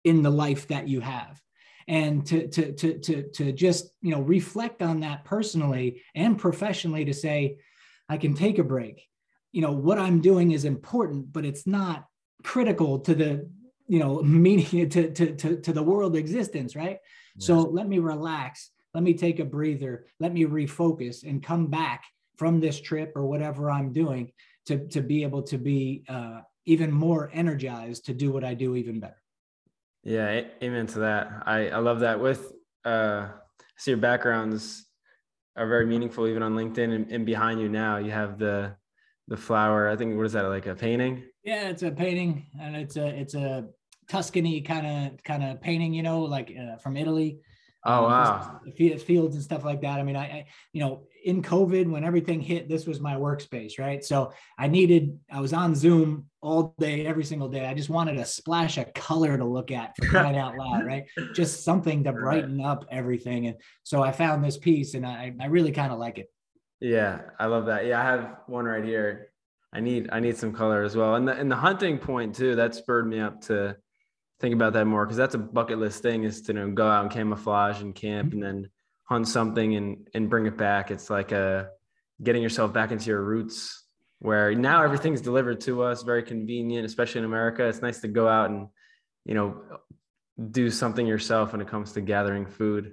in 0.05 0.22
the 0.22 0.31
life 0.31 0.68
that 0.68 0.88
you 0.88 1.01
have 1.01 1.40
and 1.88 2.25
to 2.27 2.46
to 2.48 2.72
to 2.72 2.98
to 2.98 3.22
to 3.31 3.53
just 3.53 3.90
you 4.03 4.11
know 4.11 4.20
reflect 4.20 4.83
on 4.83 5.01
that 5.01 5.25
personally 5.25 6.03
and 6.14 6.38
professionally 6.38 7.05
to 7.05 7.14
say 7.14 7.59
i 8.09 8.16
can 8.16 8.35
take 8.35 8.59
a 8.59 8.64
break 8.64 9.07
you 9.51 9.61
know 9.61 9.72
what 9.72 9.98
i'm 9.98 10.20
doing 10.20 10.53
is 10.53 10.64
important 10.64 11.33
but 11.33 11.44
it's 11.44 11.66
not 11.66 12.07
critical 12.42 12.98
to 13.01 13.14
the 13.14 13.48
you 13.87 13.99
know 13.99 14.23
meaning 14.23 14.88
to 14.88 15.11
to 15.11 15.35
to, 15.35 15.57
to 15.61 15.73
the 15.73 15.83
world 15.83 16.16
existence 16.16 16.75
right? 16.77 16.99
Yes. 17.37 17.47
so 17.47 17.61
let 17.61 17.88
me 17.88 17.99
relax. 17.99 18.71
Let 18.95 19.03
me 19.03 19.14
take 19.14 19.40
a 19.40 19.45
breather. 19.45 20.05
Let 20.21 20.35
me 20.35 20.45
refocus 20.45 21.23
and 21.23 21.42
come 21.42 21.68
back 21.68 22.05
from 22.37 22.61
this 22.61 22.81
trip 22.81 23.12
or 23.14 23.27
whatever 23.27 23.71
i'm 23.71 23.92
doing 23.92 24.33
to 24.66 24.87
to 24.88 25.01
be 25.01 25.23
able 25.23 25.42
to 25.42 25.59
be 25.59 26.05
uh, 26.09 26.40
even 26.64 26.90
more 26.90 27.31
energized 27.33 28.07
to 28.07 28.14
do 28.14 28.31
what 28.31 28.45
i 28.45 28.55
do 28.55 28.77
even 28.77 29.01
better. 29.01 29.21
Yeah 30.03 30.42
amen 30.62 30.87
to 30.88 31.01
that. 31.01 31.42
I 31.47 31.68
i 31.68 31.79
love 31.79 32.01
that. 32.01 32.21
With 32.21 32.53
uh 32.85 33.29
see 33.77 33.92
your 33.92 33.99
backgrounds 33.99 34.87
are 35.57 35.66
very 35.66 35.87
meaningful 35.87 36.27
even 36.27 36.42
on 36.42 36.55
linkedin 36.55 36.95
and, 36.95 37.12
and 37.12 37.27
behind 37.27 37.61
you 37.61 37.68
now. 37.68 37.99
You 37.99 38.11
have 38.11 38.38
the 38.38 38.75
the 39.33 39.37
flower 39.37 39.88
i 39.88 39.97
think 39.97 40.16
what 40.16 40.27
is 40.27 40.33
that 40.33 40.42
like 40.42 40.66
a 40.66 40.75
painting 40.75 41.23
yeah, 41.45 41.68
it's 41.68 41.83
a 41.83 41.90
painting, 41.90 42.47
and 42.61 42.77
it's 42.77 42.97
a 42.97 43.07
it's 43.07 43.35
a 43.35 43.66
Tuscany 44.09 44.61
kind 44.61 44.87
of 44.87 45.23
kind 45.25 45.42
of 45.42 45.61
painting, 45.61 45.92
you 45.92 46.03
know, 46.03 46.23
like 46.23 46.55
uh, 46.57 46.77
from 46.77 46.97
Italy. 46.97 47.38
Oh 47.85 48.05
um, 48.05 48.12
wow! 48.12 48.61
Fields 48.77 49.35
and 49.35 49.42
stuff 49.42 49.64
like 49.64 49.81
that. 49.81 49.99
I 49.99 50.05
mean, 50.05 50.14
I, 50.14 50.25
I, 50.25 50.47
you 50.73 50.81
know, 50.81 51.03
in 51.25 51.42
COVID 51.42 51.90
when 51.90 52.05
everything 52.05 52.40
hit, 52.40 52.68
this 52.68 52.87
was 52.87 53.01
my 53.01 53.14
workspace, 53.14 53.77
right? 53.77 54.05
So 54.05 54.33
I 54.57 54.68
needed, 54.68 55.18
I 55.33 55.40
was 55.40 55.53
on 55.53 55.75
Zoom 55.75 56.27
all 56.40 56.77
day, 56.79 57.07
every 57.07 57.25
single 57.25 57.49
day. 57.49 57.66
I 57.66 57.75
just 57.75 57.90
wanted 57.90 58.18
a 58.18 58.25
splash 58.25 58.79
of 58.79 58.95
color 58.95 59.37
to 59.37 59.45
look 59.45 59.73
at 59.73 59.97
for 59.97 60.07
crying 60.07 60.37
out 60.37 60.57
loud, 60.57 60.87
right? 60.87 61.05
Just 61.35 61.64
something 61.64 62.05
to 62.05 62.12
brighten 62.12 62.59
right. 62.59 62.66
up 62.66 62.87
everything. 62.88 63.49
And 63.49 63.57
so 63.83 64.01
I 64.01 64.12
found 64.12 64.45
this 64.45 64.59
piece, 64.59 64.95
and 64.95 65.05
I, 65.05 65.33
I 65.40 65.47
really 65.47 65.73
kind 65.73 65.92
of 65.92 65.99
like 65.99 66.18
it. 66.18 66.29
Yeah, 66.83 67.21
I 67.38 67.47
love 67.47 67.66
that. 67.66 67.87
Yeah, 67.87 68.01
I 68.01 68.05
have 68.05 68.38
one 68.49 68.64
right 68.64 68.85
here. 68.85 69.29
I 69.73 69.81
need 69.81 70.09
I 70.12 70.18
need 70.21 70.37
some 70.37 70.53
color 70.53 70.83
as 70.83 70.97
well. 70.97 71.14
And 71.14 71.27
the 71.27 71.33
and 71.33 71.51
the 71.51 71.57
hunting 71.57 71.97
point 71.99 72.35
too, 72.35 72.57
that 72.57 72.75
spurred 72.75 73.07
me 73.09 73.21
up 73.21 73.40
to 73.42 73.77
think 74.40 74.53
about 74.53 74.73
that 74.73 74.87
more 74.87 75.07
because 75.07 75.16
that's 75.16 75.37
a 75.37 75.38
bucket 75.38 75.79
list 75.79 76.03
thing 76.03 76.25
is 76.25 76.42
to 76.42 76.53
you 76.53 76.59
know, 76.59 76.71
go 76.73 76.88
out 76.88 77.05
and 77.05 77.11
camouflage 77.12 77.81
and 77.81 77.95
camp 77.95 78.31
Mm-hmm. 78.31 78.42
and 78.42 78.64
then 78.64 78.71
hunt 79.05 79.29
something 79.29 79.77
and 79.77 80.09
and 80.14 80.29
bring 80.29 80.47
it 80.47 80.57
back. 80.59 80.90
It's 80.90 81.09
like 81.09 81.31
a 81.33 81.68
getting 82.23 82.42
yourself 82.42 82.73
back 82.73 82.90
into 82.90 83.07
your 83.07 83.23
roots 83.23 83.85
where 84.18 84.55
now 84.55 84.83
everything's 84.83 85.21
delivered 85.21 85.61
to 85.61 85.83
us, 85.83 86.03
very 86.03 86.23
convenient, 86.23 86.85
especially 86.85 87.21
in 87.21 87.25
America. 87.25 87.64
It's 87.66 87.83
nice 87.83 88.01
to 88.01 88.09
go 88.09 88.29
out 88.29 88.51
and 88.51 88.66
you 89.25 89.35
know 89.35 89.62
do 90.51 90.68
something 90.68 91.07
yourself 91.07 91.53
when 91.53 91.61
it 91.61 91.68
comes 91.68 91.92
to 91.92 92.01
gathering 92.01 92.47
food. 92.47 92.92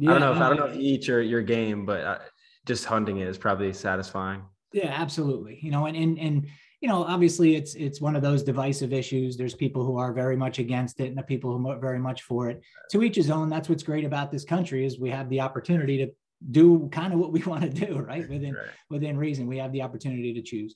I 0.00 0.04
don't 0.04 0.20
know 0.20 0.32
if 0.32 0.38
I 0.38 0.48
don't 0.48 0.58
know 0.58 0.66
if 0.66 0.76
you 0.76 0.82
eat 0.82 1.08
your 1.08 1.20
your 1.22 1.42
game, 1.42 1.84
but 1.86 2.00
uh, 2.04 2.18
just 2.66 2.84
hunting 2.84 3.18
it 3.18 3.28
is 3.28 3.38
probably 3.38 3.72
satisfying. 3.72 4.42
Yeah, 4.72 4.88
absolutely. 4.88 5.58
You 5.62 5.70
know, 5.70 5.86
and 5.86 5.96
and 5.96 6.18
and 6.18 6.46
you 6.80 6.88
know, 6.88 7.04
obviously, 7.04 7.56
it's 7.56 7.74
it's 7.74 8.00
one 8.00 8.16
of 8.16 8.22
those 8.22 8.42
divisive 8.42 8.92
issues. 8.92 9.36
There's 9.36 9.54
people 9.54 9.84
who 9.84 9.96
are 9.96 10.12
very 10.12 10.36
much 10.36 10.58
against 10.58 11.00
it, 11.00 11.06
and 11.08 11.16
the 11.16 11.22
people 11.22 11.56
who 11.56 11.68
are 11.70 11.78
very 11.78 11.98
much 11.98 12.22
for 12.22 12.50
it. 12.50 12.60
To 12.90 13.02
each 13.02 13.16
his 13.16 13.30
own. 13.30 13.48
That's 13.48 13.68
what's 13.68 13.82
great 13.82 14.04
about 14.04 14.30
this 14.30 14.44
country 14.44 14.84
is 14.84 14.98
we 14.98 15.10
have 15.10 15.30
the 15.30 15.40
opportunity 15.40 15.96
to 15.98 16.10
do 16.50 16.88
kind 16.92 17.14
of 17.14 17.18
what 17.18 17.32
we 17.32 17.42
want 17.46 17.62
to 17.62 17.70
do, 17.86 17.98
right? 17.98 18.28
Within 18.28 18.54
Right. 18.54 18.66
within 18.90 19.16
reason, 19.16 19.46
we 19.46 19.58
have 19.58 19.72
the 19.72 19.82
opportunity 19.82 20.34
to 20.34 20.42
choose. 20.42 20.74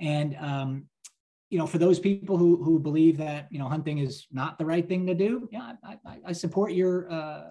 And 0.00 0.36
um, 0.36 0.84
you 1.48 1.58
know, 1.58 1.66
for 1.66 1.78
those 1.78 1.98
people 1.98 2.36
who 2.36 2.62
who 2.62 2.78
believe 2.78 3.16
that 3.18 3.48
you 3.50 3.58
know 3.58 3.68
hunting 3.68 3.98
is 3.98 4.26
not 4.30 4.58
the 4.58 4.66
right 4.66 4.86
thing 4.86 5.06
to 5.06 5.14
do, 5.14 5.48
yeah, 5.50 5.72
I, 5.82 5.98
I, 6.04 6.18
I 6.26 6.32
support 6.32 6.72
your 6.72 7.10
uh, 7.10 7.44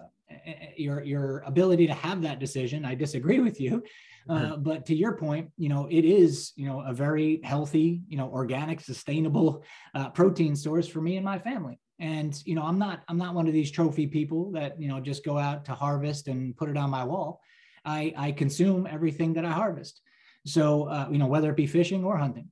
your 0.76 1.02
your 1.02 1.42
ability 1.46 1.86
to 1.86 1.94
have 1.94 2.22
that 2.22 2.38
decision. 2.38 2.84
I 2.84 2.94
disagree 2.94 3.40
with 3.40 3.60
you, 3.60 3.82
uh, 4.28 4.56
but 4.56 4.84
to 4.86 4.94
your 4.94 5.16
point, 5.16 5.50
you 5.56 5.68
know, 5.68 5.88
it 5.90 6.04
is 6.04 6.52
you 6.56 6.66
know 6.66 6.80
a 6.80 6.92
very 6.92 7.40
healthy, 7.42 8.02
you 8.08 8.16
know, 8.16 8.28
organic, 8.28 8.80
sustainable 8.80 9.64
uh, 9.94 10.10
protein 10.10 10.54
source 10.54 10.86
for 10.86 11.00
me 11.00 11.16
and 11.16 11.24
my 11.24 11.38
family. 11.38 11.78
And 11.98 12.40
you 12.44 12.54
know, 12.54 12.62
I'm 12.62 12.78
not 12.78 13.02
I'm 13.08 13.18
not 13.18 13.34
one 13.34 13.46
of 13.46 13.52
these 13.52 13.70
trophy 13.70 14.06
people 14.06 14.52
that 14.52 14.80
you 14.80 14.88
know 14.88 15.00
just 15.00 15.24
go 15.24 15.38
out 15.38 15.64
to 15.66 15.72
harvest 15.72 16.28
and 16.28 16.56
put 16.56 16.68
it 16.68 16.76
on 16.76 16.90
my 16.90 17.04
wall. 17.04 17.40
I 17.84 18.12
I 18.16 18.32
consume 18.32 18.86
everything 18.86 19.32
that 19.34 19.44
I 19.44 19.52
harvest. 19.52 20.00
So 20.46 20.84
uh, 20.84 21.08
you 21.10 21.18
know, 21.18 21.26
whether 21.26 21.50
it 21.50 21.56
be 21.56 21.66
fishing 21.66 22.04
or 22.04 22.16
hunting, 22.16 22.50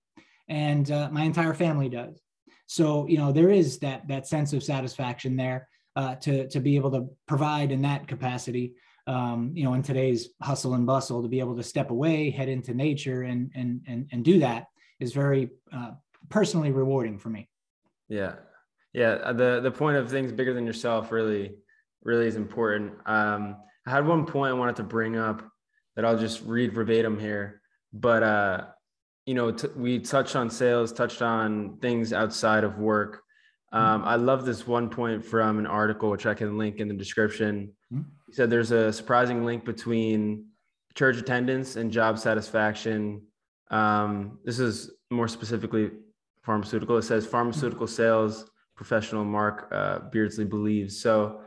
and 0.49 0.91
uh, 0.91 1.11
my 1.13 1.23
entire 1.23 1.55
family 1.55 1.89
does. 1.89 2.21
So 2.67 3.07
you 3.07 3.19
know, 3.19 3.33
there 3.33 3.51
is 3.51 3.79
that 3.81 4.09
that 4.09 4.27
sense 4.27 4.53
of 4.53 4.63
satisfaction 4.63 5.37
there 5.37 5.69
uh, 5.97 6.15
to 6.17 6.47
to 6.49 6.61
be 6.61 6.77
able 6.77 6.91
to 6.93 7.09
provide 7.27 7.73
in 7.73 7.83
that 7.83 8.07
capacity. 8.07 8.75
Um, 9.09 9.53
you 9.55 9.65
know, 9.65 9.75
in 9.75 9.83
today's 9.83 10.31
hustle 10.43 10.75
and 10.75 10.85
bustle, 10.85 11.23
to 11.23 11.29
be 11.29 11.41
able 11.41 11.57
to 11.57 11.63
step 11.63 11.91
away, 11.91 12.31
head 12.31 12.49
into 12.49 12.75
nature, 12.75 13.23
and 13.23 13.51
and 13.55 13.81
and 13.89 14.09
and 14.13 14.25
do 14.25 14.39
that 14.41 14.67
is 15.01 15.13
very 15.13 15.51
uh, 15.73 15.93
personally 16.29 16.73
rewarding 16.73 17.19
for 17.19 17.31
me. 17.31 17.49
Yeah. 18.09 18.35
Yeah. 18.93 19.19
uh, 19.23 19.33
The 19.33 19.61
the 19.61 19.71
point 19.71 19.97
of 19.97 20.11
things 20.11 20.33
bigger 20.33 20.55
than 20.55 20.67
yourself 20.67 21.13
really, 21.13 21.55
really 22.03 22.27
is 22.27 22.37
important. 22.37 22.95
Um, 23.07 23.57
I 23.87 23.91
had 23.91 24.07
one 24.07 24.27
point 24.27 24.51
I 24.51 24.55
wanted 24.55 24.77
to 24.77 24.83
bring 24.83 25.17
up 25.17 25.43
that 25.95 26.05
I'll 26.05 26.19
just 26.19 26.43
read 26.43 26.73
verbatim 26.73 27.19
here. 27.19 27.63
But 27.93 28.23
uh, 28.23 28.65
you 29.25 29.35
know, 29.35 29.51
t- 29.53 29.69
we 29.77 30.01
touched 30.01 30.37
on 30.37 30.51
sales, 30.51 30.93
touched 30.93 31.23
on 31.23 31.79
things 31.79 32.13
outside 32.13 32.65
of 32.65 32.79
work. 32.79 33.23
Um, 33.73 34.05
I 34.05 34.17
love 34.17 34.47
this 34.47 34.67
one 34.67 34.89
point 34.89 35.25
from 35.25 35.59
an 35.59 35.67
article, 35.67 36.11
which 36.11 36.27
I 36.27 36.35
can 36.35 36.57
link 36.57 36.79
in 36.79 36.89
the 36.89 36.95
description. 36.95 37.73
Mhm. 37.93 38.05
He 38.27 38.33
said 38.33 38.49
there's 38.49 38.71
a 38.71 38.93
surprising 38.93 39.45
link 39.45 39.65
between 39.65 40.47
church 40.95 41.17
attendance 41.17 41.77
and 41.77 41.91
job 41.91 42.19
satisfaction. 42.19 43.23
Um, 43.71 44.39
this 44.45 44.59
is 44.59 44.93
more 45.11 45.29
specifically 45.29 45.91
pharmaceutical. 46.43 46.97
It 46.97 47.03
says 47.03 47.27
pharmaceutical 47.27 47.87
sales 47.87 48.51
professional 48.77 49.25
Mark 49.25 49.69
uh, 49.73 50.01
Beardsley 50.11 50.45
believes. 50.45 51.01
So 51.01 51.41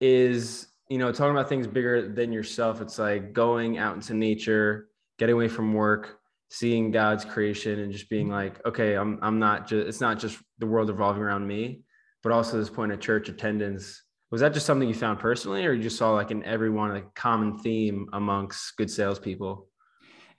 is 0.00 0.68
you 0.88 0.98
know 0.98 1.10
talking 1.10 1.32
about 1.32 1.48
things 1.48 1.66
bigger 1.66 2.08
than 2.08 2.32
yourself. 2.32 2.80
It's 2.80 2.98
like 2.98 3.32
going 3.32 3.78
out 3.78 3.96
into 3.96 4.14
nature, 4.14 4.88
getting 5.18 5.34
away 5.34 5.48
from 5.48 5.74
work, 5.74 6.17
seeing 6.50 6.90
God's 6.90 7.24
creation, 7.24 7.78
and 7.80 7.92
just 7.92 8.08
being 8.08 8.28
like, 8.28 8.64
okay, 8.66 8.94
I'm 8.94 9.18
I'm 9.22 9.38
not 9.38 9.66
just 9.68 9.88
it's 9.88 10.00
not 10.00 10.18
just 10.18 10.38
the 10.58 10.66
world 10.66 10.88
revolving 10.88 11.22
around 11.22 11.46
me, 11.46 11.82
but 12.22 12.32
also 12.32 12.58
this 12.58 12.70
point 12.70 12.92
of 12.92 13.00
church 13.00 13.28
attendance. 13.28 14.02
Was 14.30 14.42
that 14.42 14.52
just 14.52 14.66
something 14.66 14.88
you 14.88 14.94
found 14.94 15.18
personally, 15.18 15.64
or 15.64 15.72
you 15.72 15.82
just 15.82 15.96
saw 15.96 16.12
like 16.12 16.30
in 16.30 16.44
everyone 16.44 16.96
a 16.96 17.02
common 17.14 17.58
theme 17.58 18.08
amongst 18.12 18.76
good 18.76 18.90
salespeople? 18.90 19.68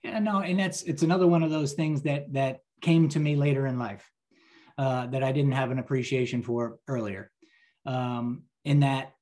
Yeah, 0.03 0.19
no, 0.19 0.39
and 0.39 0.59
that's 0.59 0.83
it's 0.83 1.03
another 1.03 1.27
one 1.27 1.43
of 1.43 1.49
those 1.49 1.73
things 1.73 2.03
that 2.03 2.31
that 2.33 2.59
came 2.81 3.09
to 3.09 3.19
me 3.19 3.35
later 3.35 3.67
in 3.67 3.77
life 3.77 4.09
uh, 4.77 5.07
that 5.07 5.23
I 5.23 5.31
didn't 5.31 5.51
have 5.51 5.71
an 5.71 5.79
appreciation 5.79 6.41
for 6.41 6.77
earlier. 6.87 7.31
Um, 7.85 8.43
in 8.63 8.81
that, 8.81 9.13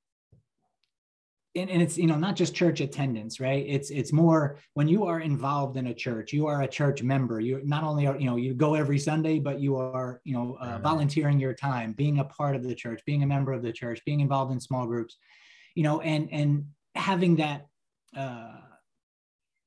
and, 1.57 1.69
and 1.71 1.81
it's 1.81 1.97
you 1.97 2.05
know 2.05 2.15
not 2.15 2.35
just 2.35 2.53
church 2.53 2.81
attendance, 2.81 3.39
right? 3.39 3.65
It's 3.67 3.89
it's 3.89 4.13
more 4.13 4.57
when 4.75 4.87
you 4.87 5.05
are 5.05 5.19
involved 5.19 5.75
in 5.75 5.87
a 5.87 5.93
church, 5.93 6.31
you 6.31 6.45
are 6.45 6.61
a 6.61 6.67
church 6.67 7.01
member. 7.01 7.39
You 7.39 7.61
not 7.63 7.83
only 7.83 8.05
are 8.05 8.17
you 8.17 8.27
know 8.27 8.35
you 8.35 8.53
go 8.53 8.75
every 8.75 8.99
Sunday, 8.99 9.39
but 9.39 9.59
you 9.59 9.75
are 9.75 10.21
you 10.23 10.33
know 10.33 10.57
uh, 10.61 10.77
volunteering 10.77 11.39
your 11.39 11.53
time, 11.53 11.93
being 11.93 12.19
a 12.19 12.23
part 12.23 12.55
of 12.55 12.63
the 12.63 12.75
church, 12.75 13.01
being 13.05 13.23
a 13.23 13.27
member 13.27 13.53
of 13.53 13.63
the 13.63 13.73
church, 13.73 13.99
being 14.05 14.19
involved 14.19 14.51
in 14.51 14.59
small 14.59 14.85
groups, 14.85 15.17
you 15.75 15.83
know, 15.83 15.99
and 16.01 16.29
and 16.31 16.65
having 16.95 17.37
that. 17.37 17.65
Uh, 18.15 18.61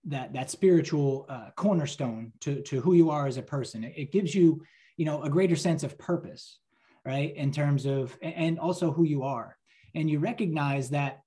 that 0.04 0.32
that 0.32 0.50
spiritual 0.50 1.26
uh, 1.28 1.50
cornerstone 1.56 2.32
to 2.40 2.62
to 2.62 2.80
who 2.80 2.94
you 2.94 3.10
are 3.10 3.26
as 3.26 3.36
a 3.36 3.42
person. 3.42 3.84
It, 3.84 3.92
it 3.96 4.12
gives 4.12 4.34
you 4.34 4.62
you 4.96 5.04
know 5.04 5.22
a 5.22 5.28
greater 5.28 5.56
sense 5.56 5.82
of 5.82 5.98
purpose, 5.98 6.58
right? 7.04 7.36
In 7.36 7.52
terms 7.52 7.84
of 7.84 8.16
and 8.22 8.58
also 8.58 8.92
who 8.92 9.04
you 9.04 9.24
are, 9.24 9.58
and 9.94 10.08
you 10.08 10.18
recognize 10.18 10.88
that. 10.90 11.20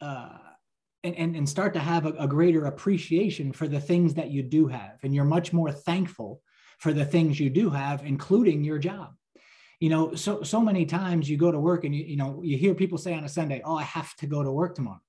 Uh, 0.00 0.38
and, 1.04 1.14
and, 1.16 1.36
and 1.36 1.48
start 1.48 1.74
to 1.74 1.80
have 1.80 2.06
a, 2.06 2.12
a 2.18 2.26
greater 2.26 2.66
appreciation 2.66 3.52
for 3.52 3.68
the 3.68 3.80
things 3.80 4.14
that 4.14 4.30
you 4.30 4.42
do 4.42 4.66
have. 4.66 4.98
And 5.02 5.14
you're 5.14 5.24
much 5.24 5.52
more 5.52 5.70
thankful 5.70 6.42
for 6.78 6.92
the 6.92 7.04
things 7.04 7.38
you 7.38 7.50
do 7.50 7.70
have, 7.70 8.04
including 8.04 8.64
your 8.64 8.78
job. 8.78 9.14
You 9.80 9.90
know, 9.90 10.14
so 10.14 10.42
so 10.42 10.60
many 10.60 10.86
times 10.86 11.30
you 11.30 11.36
go 11.36 11.52
to 11.52 11.58
work 11.60 11.84
and 11.84 11.94
you, 11.94 12.04
you 12.04 12.16
know, 12.16 12.42
you 12.42 12.58
hear 12.58 12.74
people 12.74 12.98
say 12.98 13.14
on 13.14 13.24
a 13.24 13.28
Sunday, 13.28 13.62
oh, 13.64 13.76
I 13.76 13.84
have 13.84 14.14
to 14.16 14.26
go 14.26 14.42
to 14.42 14.50
work 14.50 14.74
tomorrow. 14.74 15.00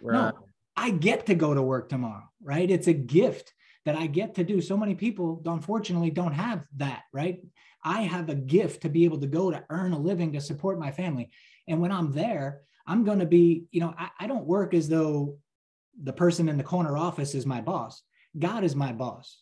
Right. 0.00 0.14
No, 0.14 0.32
I 0.74 0.90
get 0.90 1.26
to 1.26 1.34
go 1.34 1.52
to 1.52 1.62
work 1.62 1.88
tomorrow, 1.90 2.24
right? 2.42 2.70
It's 2.70 2.86
a 2.86 2.94
gift 2.94 3.52
that 3.84 3.96
I 3.96 4.06
get 4.06 4.34
to 4.34 4.44
do. 4.44 4.60
So 4.60 4.76
many 4.76 4.94
people, 4.94 5.42
unfortunately, 5.44 6.10
don't 6.10 6.32
have 6.32 6.66
that, 6.76 7.02
right? 7.12 7.40
I 7.84 8.02
have 8.02 8.30
a 8.30 8.34
gift 8.34 8.82
to 8.82 8.88
be 8.88 9.04
able 9.04 9.20
to 9.20 9.26
go 9.26 9.50
to 9.50 9.64
earn 9.70 9.92
a 9.92 9.98
living 9.98 10.32
to 10.32 10.40
support 10.40 10.78
my 10.78 10.90
family. 10.90 11.30
And 11.68 11.80
when 11.80 11.92
I'm 11.92 12.12
there, 12.12 12.62
I'm 12.86 13.04
going 13.04 13.18
to 13.18 13.26
be, 13.26 13.64
you 13.70 13.80
know, 13.80 13.94
I, 13.98 14.10
I 14.20 14.26
don't 14.26 14.46
work 14.46 14.74
as 14.74 14.88
though 14.88 15.38
the 16.02 16.12
person 16.12 16.48
in 16.48 16.56
the 16.56 16.64
corner 16.64 16.96
office 16.96 17.34
is 17.34 17.46
my 17.46 17.60
boss. 17.60 18.02
God 18.38 18.64
is 18.64 18.76
my 18.76 18.92
boss. 18.92 19.38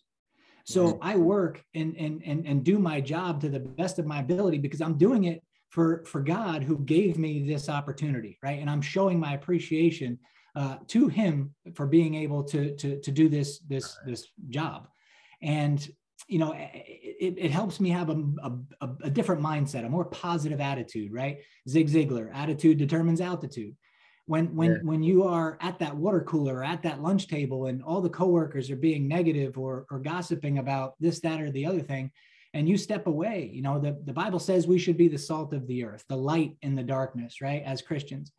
So 0.67 0.99
I 1.03 1.17
work 1.17 1.63
and, 1.75 1.95
and, 1.99 2.23
and, 2.25 2.47
and 2.47 2.65
do 2.65 2.79
my 2.79 3.01
job 3.01 3.43
to 3.43 3.51
the 3.51 3.61
best 3.61 3.99
of 3.99 4.07
my 4.07 4.21
ability 4.21 4.57
because 4.59 4.81
I'm 4.81 4.97
doing 4.97 5.25
it 5.25 5.43
for, 5.69 6.05
for 6.07 6.23
God 6.23 6.63
who 6.63 6.79
gave 6.79 7.19
me 7.19 7.47
this 7.47 7.69
opportunity, 7.69 8.39
right? 8.43 8.61
And 8.61 8.71
I'm 8.71 8.81
showing 8.81 9.21
my 9.21 9.35
appreciation 9.35 10.19
uh, 10.57 10.77
to 10.89 11.09
him 11.09 11.55
for 11.75 11.87
being 11.87 12.15
able 12.15 12.45
to 12.45 12.77
to 12.77 13.01
to 13.01 13.11
do 13.11 13.29
this 13.29 13.59
this 13.69 13.97
this 14.07 14.29
job 14.51 14.87
and 15.43 15.89
you 16.29 16.39
know 16.39 16.53
it, 16.53 17.35
it 17.39 17.51
helps 17.51 17.81
me 17.81 17.91
have 17.91 18.11
a, 18.11 18.23
a, 18.81 18.89
a 19.05 19.11
different 19.11 19.43
mindset 19.43 19.85
a 19.85 19.89
more 19.89 20.05
positive 20.07 20.61
attitude 20.61 21.13
right? 21.13 21.39
Zig 21.69 21.89
ziglar 21.89 22.35
attitude 22.35 22.79
determines 22.79 23.21
altitude. 23.21 23.75
When 24.27 24.55
when 24.57 24.71
Yeah. 24.73 24.79
when 24.83 25.03
you 25.03 25.25
are 25.25 25.59
at 25.61 25.79
that 25.81 25.97
water 25.97 26.23
cooler 26.23 26.57
or 26.57 26.65
at 26.65 26.83
that 26.83 27.03
lunch 27.03 27.29
table 27.29 27.67
and 27.67 27.83
all 27.83 28.01
the 28.01 28.09
coworkers 28.09 28.71
are 28.71 28.77
being 28.77 29.07
negative 29.07 29.59
or 29.59 29.87
or 29.91 29.99
gossiping 29.99 30.59
about 30.59 30.95
this 30.99 31.21
that 31.21 31.41
or 31.43 31.51
the 31.51 31.67
other 31.67 31.81
thing 31.81 32.11
and 32.55 32.69
you 32.69 32.79
step 32.79 33.07
away 33.07 33.51
you 33.53 33.61
know 33.61 33.79
the, 33.79 34.01
the 34.07 34.13
bible 34.13 34.39
says 34.39 34.67
we 34.67 34.79
should 34.79 34.97
be 34.97 35.09
the 35.09 35.19
salt 35.19 35.53
of 35.53 35.67
the 35.67 35.85
earth 35.85 36.05
the 36.09 36.17
light 36.17 36.57
in 36.63 36.75
the 36.75 36.83
darkness 36.83 37.41
right 37.43 37.63
as 37.67 37.83
christians. 37.83 38.33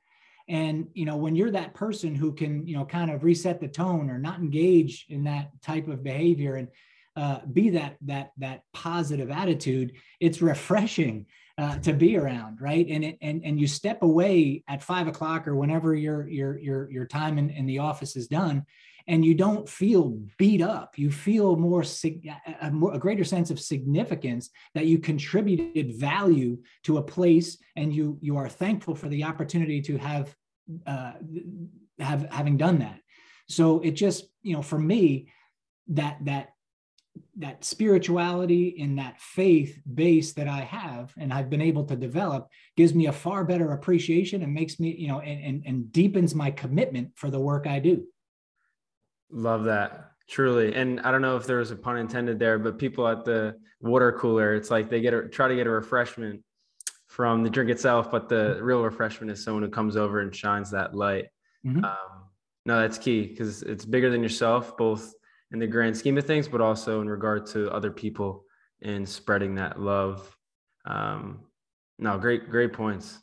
And 0.47 0.87
you 0.93 1.05
know 1.05 1.17
when 1.17 1.35
you're 1.35 1.51
that 1.51 1.73
person 1.73 2.15
who 2.15 2.31
can 2.33 2.65
you 2.67 2.75
know 2.77 2.85
kind 2.85 3.11
of 3.11 3.23
reset 3.23 3.59
the 3.59 3.67
tone 3.67 4.09
or 4.09 4.17
not 4.17 4.39
engage 4.39 5.05
in 5.09 5.23
that 5.25 5.49
type 5.61 5.87
of 5.87 6.03
behavior 6.03 6.55
and 6.55 6.67
uh, 7.15 7.39
be 7.51 7.69
that 7.69 7.97
that 8.01 8.31
that 8.37 8.61
positive 8.73 9.31
attitude 9.31 9.93
it's 10.19 10.41
refreshing 10.41 11.25
uh, 11.57 11.77
to 11.79 11.93
be 11.93 12.17
around 12.17 12.59
right? 12.59 12.85
And 12.89 13.03
it 13.05 13.17
and 13.21 13.43
and 13.43 13.59
you 13.59 13.67
step 13.67 14.03
away 14.03 14.63
at 14.67 14.83
five 14.83 15.07
o'clock 15.07 15.47
or 15.47 15.55
whenever 15.55 15.95
your 15.95 16.27
your 16.27 16.57
your 16.57 16.91
your 16.91 17.05
time 17.05 17.37
in, 17.37 17.49
in 17.49 17.65
the 17.65 17.79
office 17.79 18.15
is 18.15 18.27
done 18.27 18.65
and 19.07 19.23
you 19.23 19.35
don't 19.35 19.69
feel 19.69 20.17
beat 20.37 20.61
up. 20.61 20.97
You 20.97 21.11
feel 21.11 21.55
more 21.55 21.83
a, 22.61 22.71
more 22.71 22.93
a 22.93 22.99
greater 22.99 23.23
sense 23.23 23.51
of 23.51 23.59
significance 23.59 24.49
that 24.73 24.87
you 24.87 24.97
contributed 24.99 25.95
value 25.95 26.57
to 26.83 26.97
a 26.97 27.03
place 27.03 27.57
and 27.75 27.93
you 27.93 28.17
you 28.21 28.37
are 28.37 28.49
thankful 28.49 28.95
for 28.95 29.07
the 29.07 29.23
opportunity 29.23 29.81
to 29.83 29.97
have 29.97 30.35
uh, 30.87 31.13
have 31.99 32.27
having 32.31 32.57
done 32.57 32.79
that. 32.79 32.99
So 33.47 33.79
it 33.81 33.91
just 33.91 34.25
you 34.41 34.55
know 34.55 34.61
for 34.61 34.79
me 34.79 35.31
that 35.89 36.17
that 36.25 36.49
that 37.37 37.65
spirituality 37.65 38.77
and 38.81 38.97
that 38.97 39.19
faith 39.19 39.81
base 39.93 40.33
that 40.33 40.47
I 40.47 40.61
have 40.61 41.13
and 41.17 41.33
I've 41.33 41.49
been 41.49 41.61
able 41.61 41.83
to 41.85 41.95
develop 41.95 42.49
gives 42.77 42.93
me 42.95 43.07
a 43.07 43.11
far 43.11 43.43
better 43.43 43.71
appreciation 43.73 44.41
and 44.41 44.53
makes 44.53 44.79
me, 44.79 44.95
you 44.95 45.07
know, 45.07 45.19
and, 45.19 45.43
and, 45.43 45.63
and 45.65 45.91
deepens 45.91 46.33
my 46.33 46.51
commitment 46.51 47.11
for 47.15 47.29
the 47.29 47.39
work 47.39 47.67
I 47.67 47.79
do. 47.79 48.05
Love 49.29 49.65
that. 49.65 50.11
Truly. 50.27 50.73
And 50.73 51.01
I 51.01 51.11
don't 51.11 51.21
know 51.21 51.35
if 51.35 51.45
there 51.45 51.57
was 51.57 51.71
a 51.71 51.75
pun 51.75 51.97
intended 51.97 52.39
there, 52.39 52.57
but 52.57 52.79
people 52.79 53.07
at 53.07 53.25
the 53.25 53.55
water 53.81 54.11
cooler, 54.11 54.55
it's 54.55 54.71
like 54.71 54.89
they 54.89 55.01
get 55.01 55.13
a, 55.13 55.27
try 55.27 55.47
to 55.47 55.55
get 55.55 55.67
a 55.67 55.71
refreshment 55.71 56.41
from 57.07 57.43
the 57.43 57.49
drink 57.49 57.69
itself, 57.69 58.09
but 58.09 58.27
the 58.27 58.59
real 58.61 58.81
refreshment 58.81 59.31
is 59.31 59.43
someone 59.43 59.63
who 59.63 59.69
comes 59.69 59.97
over 59.97 60.21
and 60.21 60.35
shines 60.35 60.71
that 60.71 60.95
light. 60.95 61.25
Mm-hmm. 61.65 61.83
Um, 61.83 62.23
no, 62.65 62.79
that's 62.79 62.97
key 62.97 63.27
because 63.27 63.61
it's 63.61 63.85
bigger 63.85 64.09
than 64.09 64.23
yourself, 64.23 64.75
both 64.77 65.13
in 65.51 65.59
the 65.59 65.67
grand 65.67 65.95
scheme 65.95 66.17
of 66.17 66.25
things, 66.25 66.47
but 66.47 66.61
also 66.61 67.01
in 67.01 67.09
regard 67.09 67.45
to 67.47 67.71
other 67.71 67.91
people 67.91 68.45
and 68.81 69.07
spreading 69.07 69.55
that 69.55 69.79
love. 69.79 70.35
Um, 70.85 71.41
no, 71.97 72.17
great, 72.17 72.49
great 72.49 72.73
points. 72.73 73.19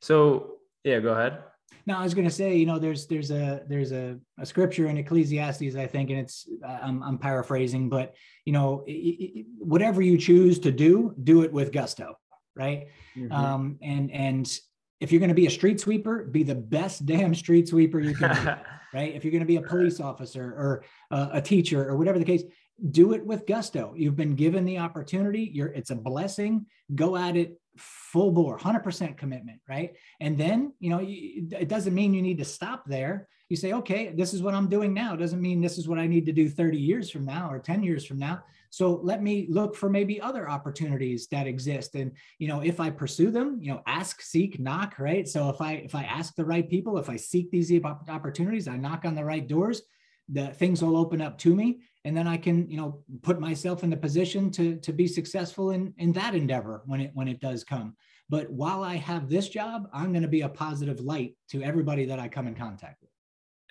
So 0.00 0.56
yeah, 0.84 1.00
go 1.00 1.12
ahead. 1.12 1.42
No, 1.86 1.98
I 1.98 2.02
was 2.02 2.14
going 2.14 2.26
to 2.26 2.34
say, 2.34 2.54
you 2.56 2.66
know, 2.66 2.78
there's 2.78 3.06
there's 3.06 3.30
a 3.30 3.62
there's 3.66 3.92
a, 3.92 4.18
a 4.38 4.46
scripture 4.46 4.86
in 4.86 4.98
Ecclesiastes, 4.98 5.74
I 5.74 5.86
think, 5.86 6.10
and 6.10 6.18
it's 6.20 6.48
I'm, 6.66 7.02
I'm 7.02 7.18
paraphrasing, 7.18 7.88
but 7.88 8.14
you 8.44 8.52
know, 8.52 8.84
it, 8.86 8.92
it, 8.92 9.46
whatever 9.58 10.00
you 10.00 10.16
choose 10.16 10.58
to 10.60 10.70
do, 10.70 11.14
do 11.24 11.42
it 11.42 11.52
with 11.52 11.72
gusto, 11.72 12.16
right? 12.54 12.88
Mm-hmm. 13.16 13.32
Um, 13.32 13.78
and 13.82 14.10
and 14.12 14.58
if 15.02 15.10
you're 15.10 15.18
going 15.18 15.30
to 15.30 15.34
be 15.34 15.46
a 15.46 15.50
street 15.50 15.80
sweeper, 15.80 16.22
be 16.22 16.44
the 16.44 16.54
best 16.54 17.04
damn 17.06 17.34
street 17.34 17.66
sweeper 17.66 17.98
you 17.98 18.14
can 18.14 18.30
be, 18.30 18.52
right? 18.96 19.12
If 19.12 19.24
you're 19.24 19.32
going 19.32 19.40
to 19.40 19.46
be 19.46 19.56
a 19.56 19.62
police 19.62 19.98
officer 19.98 20.44
or 20.44 20.84
a, 21.10 21.30
a 21.34 21.42
teacher 21.42 21.88
or 21.88 21.96
whatever 21.96 22.20
the 22.20 22.24
case, 22.24 22.44
do 22.92 23.12
it 23.12 23.26
with 23.26 23.44
gusto. 23.44 23.94
You've 23.96 24.14
been 24.14 24.36
given 24.36 24.64
the 24.64 24.78
opportunity. 24.78 25.50
You're 25.52 25.68
it's 25.68 25.90
a 25.90 25.96
blessing. 25.96 26.66
Go 26.94 27.16
at 27.16 27.36
it 27.36 27.60
full 27.76 28.30
bore, 28.30 28.58
100% 28.58 29.16
commitment, 29.16 29.60
right? 29.68 29.94
And 30.20 30.36
then, 30.36 30.72
you 30.78 30.90
know, 30.90 31.00
it 31.02 31.68
doesn't 31.68 31.94
mean 31.94 32.14
you 32.14 32.22
need 32.22 32.38
to 32.38 32.44
stop 32.44 32.84
there. 32.86 33.28
You 33.48 33.56
say, 33.56 33.72
okay, 33.74 34.12
this 34.14 34.32
is 34.32 34.42
what 34.42 34.54
I'm 34.54 34.68
doing 34.68 34.94
now. 34.94 35.14
It 35.14 35.18
doesn't 35.18 35.40
mean 35.40 35.60
this 35.60 35.78
is 35.78 35.88
what 35.88 35.98
I 35.98 36.06
need 36.06 36.26
to 36.26 36.32
do 36.32 36.48
30 36.48 36.78
years 36.78 37.10
from 37.10 37.24
now 37.24 37.50
or 37.50 37.58
10 37.58 37.82
years 37.82 38.04
from 38.04 38.18
now. 38.18 38.42
So 38.70 39.00
let 39.02 39.22
me 39.22 39.46
look 39.50 39.76
for 39.76 39.90
maybe 39.90 40.20
other 40.20 40.48
opportunities 40.48 41.26
that 41.28 41.46
exist. 41.46 41.94
And, 41.94 42.12
you 42.38 42.48
know, 42.48 42.60
if 42.60 42.80
I 42.80 42.88
pursue 42.88 43.30
them, 43.30 43.58
you 43.60 43.72
know, 43.72 43.82
ask, 43.86 44.22
seek, 44.22 44.58
knock, 44.58 44.98
right? 44.98 45.28
So 45.28 45.50
if 45.50 45.60
I, 45.60 45.72
if 45.74 45.94
I 45.94 46.04
ask 46.04 46.34
the 46.34 46.44
right 46.44 46.68
people, 46.68 46.96
if 46.96 47.10
I 47.10 47.16
seek 47.16 47.50
these 47.50 47.70
opportunities, 48.08 48.68
I 48.68 48.78
knock 48.78 49.04
on 49.04 49.14
the 49.14 49.24
right 49.24 49.46
doors, 49.46 49.82
the 50.28 50.48
things 50.48 50.82
will 50.82 50.96
open 50.96 51.20
up 51.20 51.36
to 51.38 51.54
me 51.54 51.80
and 52.04 52.16
then 52.16 52.26
i 52.26 52.36
can 52.36 52.68
you 52.70 52.76
know 52.76 53.02
put 53.22 53.40
myself 53.40 53.82
in 53.82 53.90
the 53.90 53.96
position 53.96 54.50
to 54.50 54.76
to 54.76 54.92
be 54.92 55.06
successful 55.06 55.70
in 55.70 55.92
in 55.98 56.12
that 56.12 56.34
endeavor 56.34 56.82
when 56.86 57.00
it 57.00 57.10
when 57.14 57.28
it 57.28 57.40
does 57.40 57.64
come. 57.64 57.96
But 58.28 58.50
while 58.50 58.82
i 58.82 58.96
have 58.96 59.28
this 59.28 59.48
job 59.48 59.88
i'm 59.92 60.12
going 60.12 60.22
to 60.22 60.28
be 60.28 60.42
a 60.42 60.48
positive 60.48 61.00
light 61.00 61.36
to 61.50 61.62
everybody 61.62 62.04
that 62.06 62.18
i 62.18 62.28
come 62.28 62.46
in 62.46 62.54
contact 62.54 63.02
with. 63.02 63.10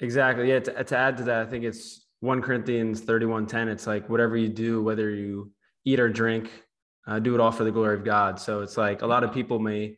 Exactly. 0.02 0.50
Yeah 0.50 0.60
to, 0.60 0.84
to 0.84 0.98
add 0.98 1.18
to 1.18 1.24
that 1.24 1.48
i 1.48 1.50
think 1.50 1.64
it's 1.64 2.08
1 2.20 2.42
corinthians 2.42 3.02
31 3.02 3.48
10 3.48 3.68
it's 3.70 3.88
like 3.88 4.10
whatever 4.10 4.38
you 4.38 4.50
do 4.50 4.84
whether 4.84 5.10
you 5.10 5.52
eat 5.86 6.00
or 6.00 6.10
drink 6.10 6.52
uh, 7.08 7.20
do 7.20 7.34
it 7.34 7.42
all 7.42 7.52
for 7.52 7.64
the 7.64 7.72
glory 7.72 7.96
of 7.96 8.04
god. 8.04 8.40
So 8.40 8.62
it's 8.62 8.78
like 8.78 9.02
a 9.02 9.08
lot 9.08 9.24
of 9.24 9.34
people 9.34 9.60
may 9.60 9.98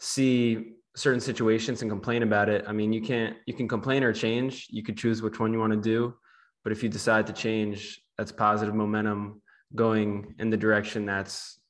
see 0.00 0.74
certain 0.96 1.20
situations 1.20 1.82
and 1.82 1.90
complain 1.90 2.22
about 2.22 2.48
it. 2.48 2.64
I 2.68 2.72
mean 2.72 2.92
you 2.92 3.02
can't 3.02 3.36
you 3.46 3.54
can 3.54 3.68
complain 3.68 4.04
or 4.04 4.12
change. 4.12 4.68
You 4.70 4.82
could 4.82 4.96
choose 4.96 5.22
which 5.22 5.40
one 5.40 5.52
you 5.52 5.58
want 5.58 5.72
to 5.72 5.80
do 5.80 6.14
but 6.64 6.72
if 6.72 6.82
you 6.82 6.88
decide 6.88 7.26
to 7.28 7.32
change, 7.32 8.00
that's 8.18 8.32
positive 8.32 8.74
momentum 8.74 9.40
going 9.74 10.34
in 10.38 10.50
the 10.50 10.56
direction 10.56 11.04
that's, 11.04 11.60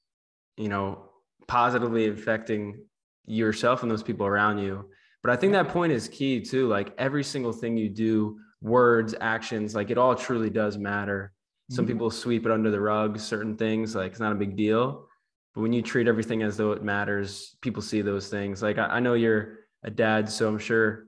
you 0.56 0.68
know, 0.68 1.10
positively 1.48 2.08
affecting 2.08 2.84
yourself 3.26 3.82
and 3.82 3.90
those 3.90 4.02
people 4.02 4.26
around 4.26 4.58
you. 4.58 4.88
But 5.22 5.32
I 5.32 5.36
think 5.36 5.52
that 5.52 5.68
point 5.68 5.92
is 5.92 6.08
key 6.08 6.40
too. 6.40 6.68
Like 6.68 6.94
every 6.98 7.24
single 7.24 7.52
thing 7.52 7.76
you 7.76 7.88
do, 7.88 8.38
words, 8.60 9.14
actions, 9.20 9.74
like 9.74 9.90
it 9.90 9.98
all 9.98 10.14
truly 10.14 10.50
does 10.50 10.78
matter. 10.78 11.32
Some 11.70 11.86
mm-hmm. 11.86 11.94
people 11.94 12.10
sweep 12.10 12.44
it 12.44 12.52
under 12.52 12.70
the 12.70 12.80
rug, 12.80 13.18
certain 13.18 13.56
things, 13.56 13.94
like 13.94 14.12
it's 14.12 14.20
not 14.20 14.32
a 14.32 14.36
big 14.36 14.54
deal. 14.54 15.06
But 15.54 15.62
when 15.62 15.72
you 15.72 15.82
treat 15.82 16.08
everything 16.08 16.42
as 16.42 16.56
though 16.56 16.72
it 16.72 16.82
matters, 16.82 17.56
people 17.62 17.82
see 17.82 18.02
those 18.02 18.28
things. 18.28 18.62
Like 18.62 18.76
I, 18.76 18.84
I 18.84 19.00
know 19.00 19.14
you're 19.14 19.60
a 19.82 19.90
dad, 19.90 20.28
so 20.28 20.46
I'm 20.46 20.58
sure 20.58 21.06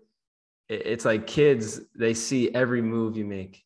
it's 0.68 1.04
like 1.04 1.26
kids, 1.26 1.80
they 1.94 2.14
see 2.14 2.52
every 2.54 2.82
move 2.82 3.16
you 3.16 3.24
make. 3.24 3.65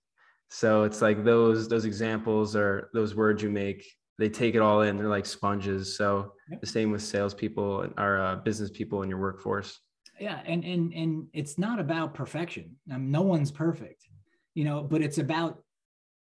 So 0.51 0.83
it's 0.83 1.01
like 1.01 1.25
those 1.25 1.69
those 1.69 1.85
examples 1.85 2.57
or 2.57 2.91
those 2.93 3.15
words 3.15 3.43
you 3.43 3.51
make, 3.51 3.87
they 4.19 4.29
take 4.29 4.55
it 4.55 4.61
all 4.61 4.83
in. 4.83 4.97
They're 4.97 5.09
like 5.09 5.27
sponges. 5.27 5.97
So 5.97 6.33
yep. 6.51 6.61
the 6.61 6.67
same 6.67 6.91
with 6.91 7.03
salespeople 7.03 7.93
or 7.97 8.21
uh, 8.21 8.37
business 8.37 8.71
people 8.71 9.03
in 9.03 9.09
your 9.09 9.21
workforce. 9.21 9.79
Yeah, 10.19 10.41
and 10.45 10.65
and 10.65 10.93
and 10.93 11.27
it's 11.33 11.57
not 11.57 11.79
about 11.79 12.15
perfection. 12.15 12.77
Um, 12.93 13.11
no 13.11 13.23
one's 13.23 13.53
perfect, 13.53 14.07
you 14.55 14.65
know, 14.65 14.83
but 14.83 15.03
it's 15.03 15.19
about 15.19 15.63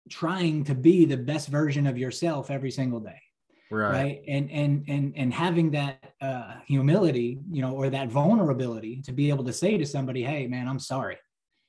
trying 0.08 0.64
to 0.64 0.74
be 0.74 1.04
the 1.04 1.16
best 1.16 1.48
version 1.48 1.86
of 1.86 1.98
yourself 1.98 2.50
every 2.50 2.70
single 2.70 3.00
day. 3.00 3.20
Right. 3.72 3.90
right. 3.90 4.22
And 4.28 4.50
and 4.50 4.84
and 4.88 5.12
and 5.16 5.34
having 5.34 5.72
that 5.72 6.12
uh, 6.20 6.54
humility, 6.66 7.40
you 7.50 7.60
know, 7.60 7.72
or 7.72 7.90
that 7.90 8.08
vulnerability 8.08 9.02
to 9.02 9.12
be 9.12 9.30
able 9.30 9.44
to 9.44 9.52
say 9.52 9.76
to 9.78 9.84
somebody, 9.84 10.22
"Hey, 10.22 10.46
man, 10.46 10.68
I'm 10.68 10.78
sorry." 10.78 11.18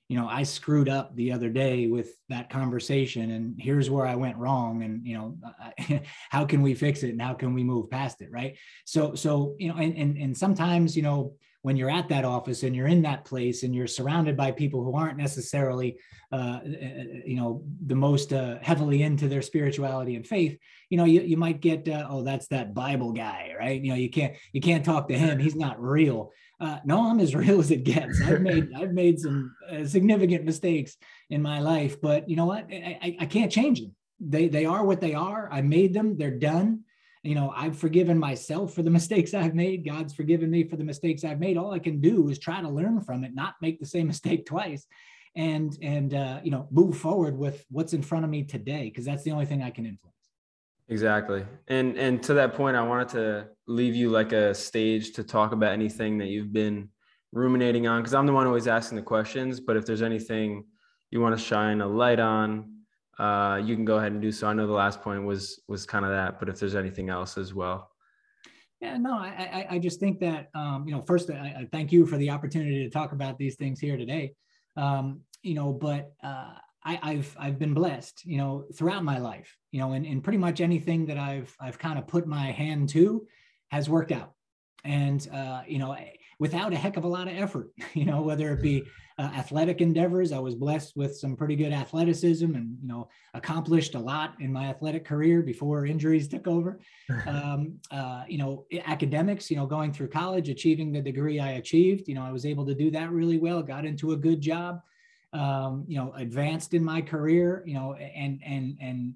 You 0.09 0.17
know, 0.17 0.27
I 0.27 0.43
screwed 0.43 0.89
up 0.89 1.15
the 1.15 1.31
other 1.31 1.49
day 1.49 1.87
with 1.87 2.15
that 2.29 2.49
conversation 2.49 3.31
and 3.31 3.55
here's 3.57 3.89
where 3.89 4.05
I 4.05 4.15
went 4.15 4.37
wrong. 4.37 4.83
And, 4.83 5.05
you 5.05 5.17
know, 5.17 6.01
how 6.29 6.45
can 6.45 6.61
we 6.61 6.73
fix 6.73 7.03
it 7.03 7.11
and 7.11 7.21
how 7.21 7.33
can 7.33 7.53
we 7.53 7.63
move 7.63 7.89
past 7.89 8.21
it? 8.21 8.29
Right. 8.31 8.57
So, 8.85 9.15
so, 9.15 9.55
you 9.59 9.69
know, 9.69 9.77
and, 9.77 9.95
and, 9.95 10.17
and 10.17 10.37
sometimes, 10.37 10.95
you 10.95 11.03
know, 11.03 11.33
when 11.63 11.75
you're 11.75 11.89
at 11.89 12.09
that 12.09 12.23
office 12.23 12.63
and 12.63 12.75
you're 12.75 12.87
in 12.87 13.01
that 13.01 13.25
place 13.25 13.63
and 13.63 13.73
you're 13.73 13.87
surrounded 13.87 14.37
by 14.37 14.51
people 14.51 14.83
who 14.83 14.95
aren't 14.95 15.17
necessarily, 15.17 15.97
uh, 16.31 16.59
you 16.63 17.35
know, 17.35 17.63
the 17.85 17.95
most 17.95 18.31
uh, 18.31 18.57
heavily 18.61 19.01
into 19.01 19.27
their 19.27 19.41
spirituality 19.41 20.15
and 20.15 20.27
faith, 20.27 20.57
you 20.89 20.97
know, 20.97 21.05
you, 21.05 21.21
you 21.21 21.37
might 21.37 21.59
get, 21.59 21.87
uh, 21.87 22.05
oh, 22.09 22.21
that's 22.21 22.47
that 22.47 22.73
Bible 22.73 23.11
guy, 23.11 23.53
right? 23.57 23.81
You 23.81 23.91
know, 23.91 23.97
you 23.97 24.09
can't, 24.09 24.35
you 24.51 24.61
can't 24.61 24.85
talk 24.85 25.07
to 25.07 25.17
him. 25.17 25.39
He's 25.39 25.55
not 25.55 25.81
real 25.81 26.31
uh, 26.63 26.79
no, 26.85 27.09
I'm 27.09 27.19
as 27.19 27.35
real 27.43 27.59
as 27.59 27.71
it 27.71 27.83
gets. 27.83 28.21
I've 28.21 28.41
made 28.41 28.69
I've 28.75 28.93
made 28.93 29.19
some 29.19 29.55
uh, 29.69 29.85
significant 29.85 30.45
mistakes 30.45 30.97
in 31.29 31.41
my 31.41 31.59
life, 31.59 31.99
but 32.01 32.29
you 32.29 32.35
know 32.35 32.45
what? 32.45 32.67
I, 32.71 32.99
I, 33.01 33.17
I 33.21 33.25
can't 33.25 33.51
change 33.51 33.81
them. 33.81 33.95
They 34.19 34.47
they 34.47 34.65
are 34.65 34.85
what 34.85 35.01
they 35.01 35.13
are. 35.13 35.49
I 35.51 35.61
made 35.61 35.93
them. 35.93 36.17
They're 36.17 36.39
done. 36.39 36.82
You 37.23 37.35
know, 37.35 37.53
I've 37.55 37.77
forgiven 37.77 38.19
myself 38.19 38.73
for 38.73 38.83
the 38.83 38.89
mistakes 38.99 39.33
I've 39.33 39.55
made. 39.55 39.85
God's 39.85 40.13
forgiven 40.13 40.51
me 40.51 40.63
for 40.63 40.75
the 40.75 40.83
mistakes 40.83 41.23
I've 41.23 41.39
made. 41.39 41.57
All 41.57 41.73
I 41.73 41.79
can 41.79 41.99
do 42.01 42.29
is 42.29 42.37
try 42.37 42.61
to 42.61 42.69
learn 42.69 43.01
from 43.01 43.23
it, 43.23 43.33
not 43.33 43.55
make 43.61 43.79
the 43.79 43.85
same 43.85 44.07
mistake 44.13 44.45
twice, 44.45 44.85
and 45.35 45.77
and 45.81 46.13
uh, 46.13 46.39
you 46.43 46.51
know 46.51 46.67
move 46.71 46.97
forward 46.97 47.37
with 47.37 47.65
what's 47.71 47.93
in 47.93 48.01
front 48.01 48.25
of 48.25 48.31
me 48.31 48.43
today 48.43 48.85
because 48.85 49.05
that's 49.05 49.23
the 49.23 49.31
only 49.31 49.45
thing 49.45 49.63
I 49.63 49.71
can 49.71 49.85
influence. 49.85 50.13
Exactly. 50.89 51.45
And 51.67 51.97
and 51.97 52.21
to 52.23 52.33
that 52.35 52.53
point, 52.53 52.75
I 52.75 52.83
wanted 52.83 53.09
to 53.09 53.47
leave 53.67 53.95
you 53.95 54.09
like 54.09 54.33
a 54.33 54.53
stage 54.53 55.13
to 55.13 55.23
talk 55.23 55.53
about 55.53 55.71
anything 55.71 56.17
that 56.17 56.27
you've 56.27 56.51
been 56.51 56.89
ruminating 57.31 57.87
on 57.87 58.01
because 58.01 58.13
I'm 58.13 58.25
the 58.25 58.33
one 58.33 58.47
always 58.47 58.67
asking 58.67 58.97
the 58.97 59.03
questions. 59.03 59.59
But 59.59 59.77
if 59.77 59.85
there's 59.85 60.01
anything 60.01 60.65
you 61.09 61.21
want 61.21 61.37
to 61.37 61.43
shine 61.43 61.81
a 61.81 61.87
light 61.87 62.19
on, 62.19 62.72
uh, 63.19 63.61
you 63.63 63.75
can 63.75 63.85
go 63.85 63.97
ahead 63.97 64.11
and 64.11 64.21
do 64.21 64.31
so. 64.31 64.47
I 64.47 64.53
know 64.53 64.67
the 64.67 64.73
last 64.73 65.01
point 65.01 65.23
was 65.23 65.61
was 65.67 65.85
kind 65.85 66.05
of 66.05 66.11
that, 66.11 66.39
but 66.39 66.49
if 66.49 66.59
there's 66.59 66.75
anything 66.75 67.09
else 67.09 67.37
as 67.37 67.53
well. 67.53 67.89
Yeah, 68.81 68.97
no, 68.97 69.13
I 69.13 69.67
I, 69.69 69.75
I 69.75 69.79
just 69.79 69.99
think 69.99 70.19
that 70.19 70.49
um, 70.55 70.85
you 70.87 70.95
know, 70.95 71.01
first 71.01 71.29
I, 71.29 71.55
I, 71.59 71.67
thank 71.71 71.91
you 71.91 72.05
for 72.05 72.17
the 72.17 72.31
opportunity 72.31 72.83
to 72.83 72.89
talk 72.89 73.11
about 73.11 73.37
these 73.37 73.55
things 73.55 73.79
here 73.79 73.97
today. 73.97 74.33
Um, 74.75 75.21
you 75.43 75.53
know, 75.53 75.71
but 75.71 76.13
uh, 76.23 76.53
I, 76.83 77.13
have 77.13 77.35
I've 77.39 77.59
been 77.59 77.73
blessed, 77.73 78.25
you 78.25 78.37
know, 78.37 78.65
throughout 78.75 79.03
my 79.03 79.17
life, 79.17 79.57
you 79.71 79.79
know, 79.79 79.93
and, 79.93 80.05
and 80.05 80.23
pretty 80.23 80.37
much 80.37 80.59
anything 80.59 81.05
that 81.05 81.17
I've 81.17 81.55
I've 81.59 81.79
kind 81.79 81.99
of 81.99 82.07
put 82.07 82.27
my 82.27 82.51
hand 82.51 82.89
to 82.89 83.25
has 83.69 83.89
worked 83.89 84.11
out, 84.11 84.33
and 84.83 85.25
uh, 85.31 85.61
you 85.67 85.79
know, 85.79 85.95
without 86.39 86.73
a 86.73 86.75
heck 86.75 86.97
of 86.97 87.03
a 87.03 87.07
lot 87.07 87.27
of 87.27 87.35
effort, 87.35 87.69
you 87.93 88.05
know, 88.05 88.21
whether 88.21 88.51
it 88.53 88.61
be 88.61 88.83
uh, 89.19 89.29
athletic 89.35 89.79
endeavors, 89.79 90.31
I 90.31 90.39
was 90.39 90.55
blessed 90.55 90.95
with 90.95 91.15
some 91.15 91.35
pretty 91.35 91.55
good 91.55 91.71
athleticism, 91.71 92.55
and 92.55 92.77
you 92.81 92.87
know, 92.87 93.09
accomplished 93.33 93.95
a 93.95 93.99
lot 93.99 94.35
in 94.39 94.51
my 94.51 94.65
athletic 94.65 95.05
career 95.05 95.41
before 95.41 95.85
injuries 95.85 96.27
took 96.27 96.47
over. 96.47 96.79
Um, 97.27 97.79
uh, 97.91 98.23
you 98.27 98.37
know, 98.37 98.65
academics, 98.85 99.49
you 99.49 99.57
know, 99.57 99.65
going 99.65 99.93
through 99.93 100.09
college, 100.09 100.49
achieving 100.49 100.91
the 100.91 101.01
degree 101.01 101.39
I 101.39 101.51
achieved, 101.51 102.07
you 102.07 102.15
know, 102.15 102.23
I 102.23 102.31
was 102.31 102.45
able 102.45 102.65
to 102.65 102.75
do 102.75 102.91
that 102.91 103.11
really 103.11 103.37
well. 103.37 103.61
Got 103.61 103.85
into 103.85 104.11
a 104.11 104.17
good 104.17 104.41
job 104.41 104.81
um, 105.33 105.83
you 105.87 105.97
know, 105.97 106.13
advanced 106.15 106.73
in 106.73 106.83
my 106.83 107.01
career, 107.01 107.63
you 107.65 107.73
know, 107.73 107.95
and 107.95 108.39
and 108.45 108.77
and 108.79 109.13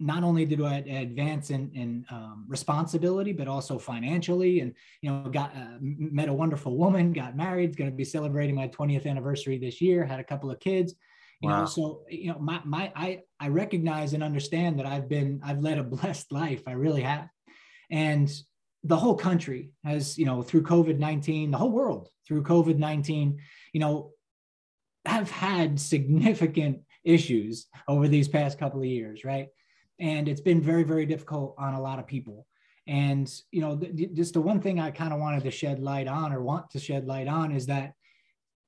not 0.00 0.24
only 0.24 0.44
did 0.44 0.60
I 0.60 0.78
advance 0.78 1.50
in, 1.50 1.70
in 1.72 2.04
um, 2.10 2.44
responsibility, 2.48 3.32
but 3.32 3.46
also 3.48 3.78
financially, 3.78 4.60
and 4.60 4.74
you 5.02 5.10
know, 5.10 5.28
got 5.30 5.54
uh, 5.56 5.78
met 5.80 6.28
a 6.28 6.32
wonderful 6.32 6.76
woman, 6.76 7.12
got 7.12 7.36
married, 7.36 7.76
going 7.76 7.90
to 7.90 7.96
be 7.96 8.04
celebrating 8.04 8.54
my 8.56 8.68
20th 8.68 9.06
anniversary 9.06 9.58
this 9.58 9.80
year, 9.80 10.04
had 10.04 10.20
a 10.20 10.24
couple 10.24 10.50
of 10.50 10.58
kids, 10.58 10.94
You 11.40 11.48
wow. 11.48 11.60
know, 11.60 11.66
so 11.66 12.02
you 12.08 12.32
know, 12.32 12.38
my 12.38 12.60
my 12.64 12.92
I 12.96 13.22
I 13.38 13.48
recognize 13.48 14.14
and 14.14 14.22
understand 14.22 14.78
that 14.78 14.86
I've 14.86 15.08
been 15.08 15.40
I've 15.44 15.60
led 15.60 15.78
a 15.78 15.84
blessed 15.84 16.32
life. 16.32 16.62
I 16.66 16.72
really 16.72 17.02
have. 17.02 17.28
And 17.90 18.30
the 18.82 18.96
whole 18.96 19.14
country 19.16 19.70
has, 19.84 20.18
you 20.18 20.26
know, 20.26 20.42
through 20.42 20.62
COVID 20.62 20.98
19, 20.98 21.50
the 21.50 21.58
whole 21.58 21.70
world 21.70 22.08
through 22.26 22.42
COVID 22.42 22.78
19, 22.78 23.38
you 23.72 23.80
know, 23.80 24.10
have 25.06 25.30
had 25.30 25.78
significant 25.78 26.80
issues 27.04 27.66
over 27.86 28.08
these 28.08 28.28
past 28.28 28.58
couple 28.58 28.80
of 28.80 28.86
years, 28.86 29.24
right? 29.24 29.48
And 29.98 30.28
it's 30.28 30.40
been 30.40 30.60
very, 30.60 30.82
very 30.82 31.06
difficult 31.06 31.54
on 31.58 31.74
a 31.74 31.80
lot 31.80 31.98
of 31.98 32.06
people. 32.06 32.46
And, 32.86 33.32
you 33.50 33.60
know, 33.60 33.76
th- 33.76 34.12
just 34.12 34.34
the 34.34 34.40
one 34.40 34.60
thing 34.60 34.78
I 34.78 34.90
kind 34.90 35.12
of 35.12 35.20
wanted 35.20 35.44
to 35.44 35.50
shed 35.50 35.78
light 35.78 36.08
on 36.08 36.32
or 36.32 36.42
want 36.42 36.70
to 36.70 36.78
shed 36.78 37.06
light 37.06 37.28
on 37.28 37.52
is 37.52 37.66
that, 37.66 37.94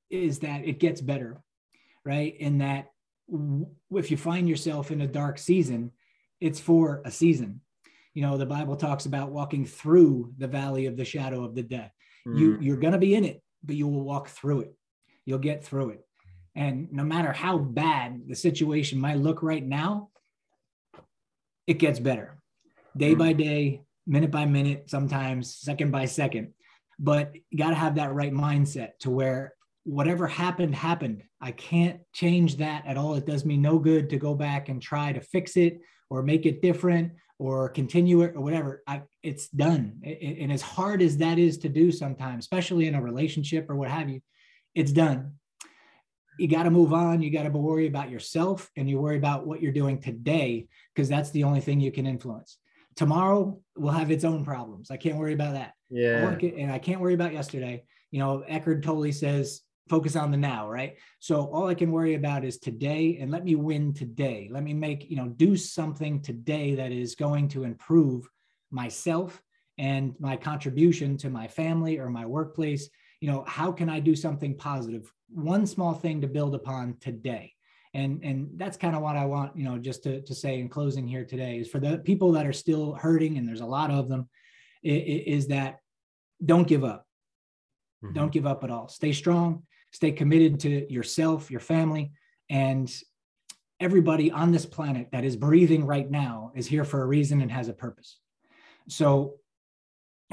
is 0.09 0.39
that 0.39 0.65
it 0.65 0.79
gets 0.79 1.01
better, 1.01 1.41
right? 2.03 2.35
In 2.37 2.59
that 2.59 2.87
w- 3.29 3.67
if 3.91 4.09
you 4.09 4.17
find 4.17 4.49
yourself 4.49 4.89
in 4.89 5.01
a 5.01 5.07
dark 5.07 5.37
season, 5.37 5.91
it's 6.39 6.59
for 6.59 7.01
a 7.05 7.11
season 7.11 7.61
you 8.17 8.23
know 8.23 8.35
the 8.35 8.47
bible 8.47 8.75
talks 8.75 9.05
about 9.05 9.29
walking 9.29 9.63
through 9.63 10.33
the 10.39 10.47
valley 10.47 10.87
of 10.87 10.97
the 10.97 11.05
shadow 11.05 11.43
of 11.43 11.53
the 11.53 11.61
death 11.61 11.91
mm. 12.27 12.39
you 12.39 12.57
you're 12.59 12.83
going 12.83 12.93
to 12.93 12.97
be 12.97 13.13
in 13.13 13.23
it 13.23 13.43
but 13.63 13.75
you 13.75 13.87
will 13.87 14.03
walk 14.03 14.27
through 14.27 14.61
it 14.61 14.73
you'll 15.25 15.37
get 15.37 15.63
through 15.63 15.91
it 15.91 16.03
and 16.55 16.91
no 16.91 17.03
matter 17.03 17.31
how 17.31 17.59
bad 17.59 18.23
the 18.27 18.35
situation 18.35 18.99
might 18.99 19.19
look 19.19 19.43
right 19.43 19.63
now 19.63 20.09
it 21.67 21.79
gets 21.79 21.99
better. 21.99 22.37
Day 22.95 23.13
mm. 23.13 23.19
by 23.19 23.33
day 23.33 23.81
minute 24.07 24.31
by 24.31 24.45
minute 24.45 24.89
sometimes 24.89 25.55
second 25.55 25.91
by 25.91 26.05
second. 26.05 26.53
But 26.97 27.33
you 27.51 27.57
got 27.57 27.69
to 27.69 27.75
have 27.75 27.95
that 27.95 28.13
right 28.13 28.33
mindset 28.33 28.97
to 29.01 29.11
where 29.11 29.53
whatever 29.83 30.25
happened 30.25 30.73
happened. 30.73 31.23
I 31.39 31.51
can't 31.51 31.99
change 32.13 32.57
that 32.57 32.85
at 32.87 32.97
all. 32.97 33.15
It 33.15 33.27
does 33.27 33.45
me 33.45 33.57
no 33.57 33.77
good 33.77 34.09
to 34.09 34.17
go 34.17 34.33
back 34.33 34.69
and 34.69 34.81
try 34.81 35.13
to 35.13 35.21
fix 35.21 35.55
it 35.57 35.79
or 36.09 36.23
make 36.23 36.45
it 36.45 36.61
different 36.61 37.11
or 37.37 37.69
continue 37.69 38.21
it 38.21 38.33
or 38.35 38.41
whatever. 38.41 38.81
I, 38.87 39.03
it's 39.21 39.47
done. 39.49 39.99
It, 40.01 40.41
and 40.41 40.51
as 40.51 40.63
hard 40.63 41.03
as 41.03 41.17
that 41.17 41.37
is 41.37 41.59
to 41.59 41.69
do 41.69 41.91
sometimes 41.91 42.45
especially 42.45 42.87
in 42.87 42.95
a 42.95 43.01
relationship 43.01 43.69
or 43.69 43.75
what 43.75 43.89
have 43.89 44.09
you 44.09 44.21
it's 44.73 44.91
done 44.91 45.33
you 46.37 46.47
got 46.47 46.63
to 46.63 46.71
move 46.71 46.93
on 46.93 47.21
you 47.21 47.31
got 47.31 47.43
to 47.43 47.49
worry 47.49 47.87
about 47.87 48.09
yourself 48.09 48.69
and 48.75 48.89
you 48.89 48.99
worry 48.99 49.17
about 49.17 49.45
what 49.45 49.61
you're 49.61 49.71
doing 49.71 49.99
today 49.99 50.67
because 50.93 51.09
that's 51.09 51.31
the 51.31 51.43
only 51.43 51.61
thing 51.61 51.79
you 51.79 51.91
can 51.91 52.05
influence 52.05 52.57
tomorrow 52.95 53.59
will 53.75 53.91
have 53.91 54.11
its 54.11 54.23
own 54.23 54.43
problems 54.43 54.91
i 54.91 54.97
can't 54.97 55.17
worry 55.17 55.33
about 55.33 55.53
that 55.53 55.73
yeah 55.89 56.35
and 56.61 56.71
i 56.71 56.79
can't 56.79 57.01
worry 57.01 57.13
about 57.13 57.33
yesterday 57.33 57.83
you 58.11 58.19
know 58.19 58.43
Eckhart 58.47 58.83
Tolle 58.83 59.11
says 59.11 59.61
focus 59.89 60.15
on 60.15 60.31
the 60.31 60.37
now, 60.37 60.69
right? 60.69 60.97
So 61.19 61.47
all 61.47 61.67
I 61.67 61.73
can 61.73 61.91
worry 61.91 62.15
about 62.15 62.43
is 62.43 62.57
today 62.57 63.17
and 63.19 63.31
let 63.31 63.43
me 63.43 63.55
win 63.55 63.93
today. 63.93 64.49
Let 64.51 64.63
me 64.63 64.73
make, 64.73 65.09
you 65.09 65.15
know, 65.15 65.27
do 65.27 65.55
something 65.55 66.21
today 66.21 66.75
that 66.75 66.91
is 66.91 67.15
going 67.15 67.47
to 67.49 67.63
improve 67.63 68.27
myself 68.71 69.41
and 69.77 70.13
my 70.19 70.35
contribution 70.35 71.17
to 71.17 71.29
my 71.29 71.47
family 71.47 71.99
or 71.99 72.09
my 72.09 72.25
workplace. 72.25 72.89
You 73.21 73.31
know, 73.31 73.43
how 73.47 73.71
can 73.71 73.89
I 73.89 73.99
do 73.99 74.15
something 74.15 74.57
positive? 74.57 75.11
One 75.29 75.65
small 75.67 75.93
thing 75.93 76.21
to 76.21 76.27
build 76.27 76.55
upon 76.55 76.97
today. 76.99 77.53
And, 77.93 78.23
and 78.23 78.49
that's 78.55 78.77
kind 78.77 78.95
of 78.95 79.01
what 79.01 79.15
I 79.15 79.25
want, 79.25 79.57
you 79.57 79.63
know, 79.63 79.77
just 79.77 80.03
to, 80.03 80.21
to 80.21 80.35
say 80.35 80.59
in 80.59 80.69
closing 80.69 81.07
here 81.07 81.25
today 81.25 81.57
is 81.59 81.67
for 81.67 81.79
the 81.79 81.97
people 81.97 82.31
that 82.33 82.45
are 82.45 82.53
still 82.53 82.93
hurting, 82.93 83.37
and 83.37 83.47
there's 83.47 83.61
a 83.61 83.65
lot 83.65 83.89
of 83.89 84.07
them, 84.07 84.29
is 84.83 85.47
that 85.47 85.79
don't 86.45 86.67
give 86.67 86.83
up. 86.83 87.05
Mm-hmm. 88.03 88.13
Don't 88.13 88.31
give 88.31 88.45
up 88.45 88.63
at 88.63 88.69
all. 88.69 88.87
Stay 88.87 89.11
strong 89.13 89.63
stay 89.91 90.11
committed 90.11 90.59
to 90.61 90.91
yourself, 90.91 91.49
your 91.49 91.59
family, 91.59 92.11
and 92.49 92.91
everybody 93.79 94.31
on 94.31 94.51
this 94.51 94.65
planet 94.65 95.07
that 95.11 95.23
is 95.23 95.35
breathing 95.35 95.85
right 95.85 96.09
now 96.09 96.51
is 96.55 96.67
here 96.67 96.83
for 96.83 97.01
a 97.01 97.05
reason 97.05 97.41
and 97.41 97.51
has 97.51 97.67
a 97.67 97.73
purpose. 97.73 98.19
So 98.89 99.35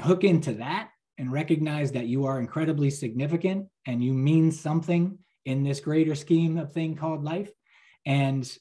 hook 0.01 0.23
into 0.23 0.53
that 0.55 0.89
and 1.17 1.31
recognize 1.31 1.91
that 1.93 2.07
you 2.07 2.25
are 2.25 2.39
incredibly 2.39 2.89
significant 2.89 3.67
and 3.85 4.03
you 4.03 4.13
mean 4.13 4.51
something 4.51 5.17
in 5.45 5.63
this 5.63 5.79
greater 5.79 6.15
scheme 6.15 6.57
of 6.57 6.71
thing 6.71 6.95
called 6.95 7.23
life 7.23 7.51
and 8.05 8.57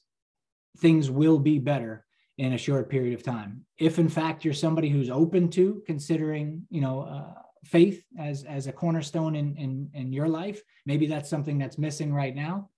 things 0.79 1.11
will 1.11 1.39
be 1.39 1.59
better 1.59 2.05
in 2.39 2.53
a 2.53 2.59
short 2.59 2.91
period 2.91 3.15
of 3.15 3.23
time 3.23 3.65
if 3.79 3.99
in 3.99 4.09
fact 4.09 4.45
you're 4.45 4.55
somebody 4.55 4.89
who's 4.89 5.11
open 5.11 5.49
to 5.49 5.83
considering 5.87 6.63
you 6.69 6.81
know 6.81 7.03
uh, 7.03 7.41
faith 7.65 8.05
as 8.19 8.45
as 8.45 8.67
a 8.67 8.73
cornerstone 8.73 9.37
in 9.37 9.57
in 9.57 9.89
in 9.95 10.13
your 10.13 10.29
life 10.29 10.61
maybe 10.85 11.07
that's 11.07 11.31
something 11.31 11.59
that's 11.59 11.79
missing 11.79 12.13
right 12.13 12.35
now 12.35 12.69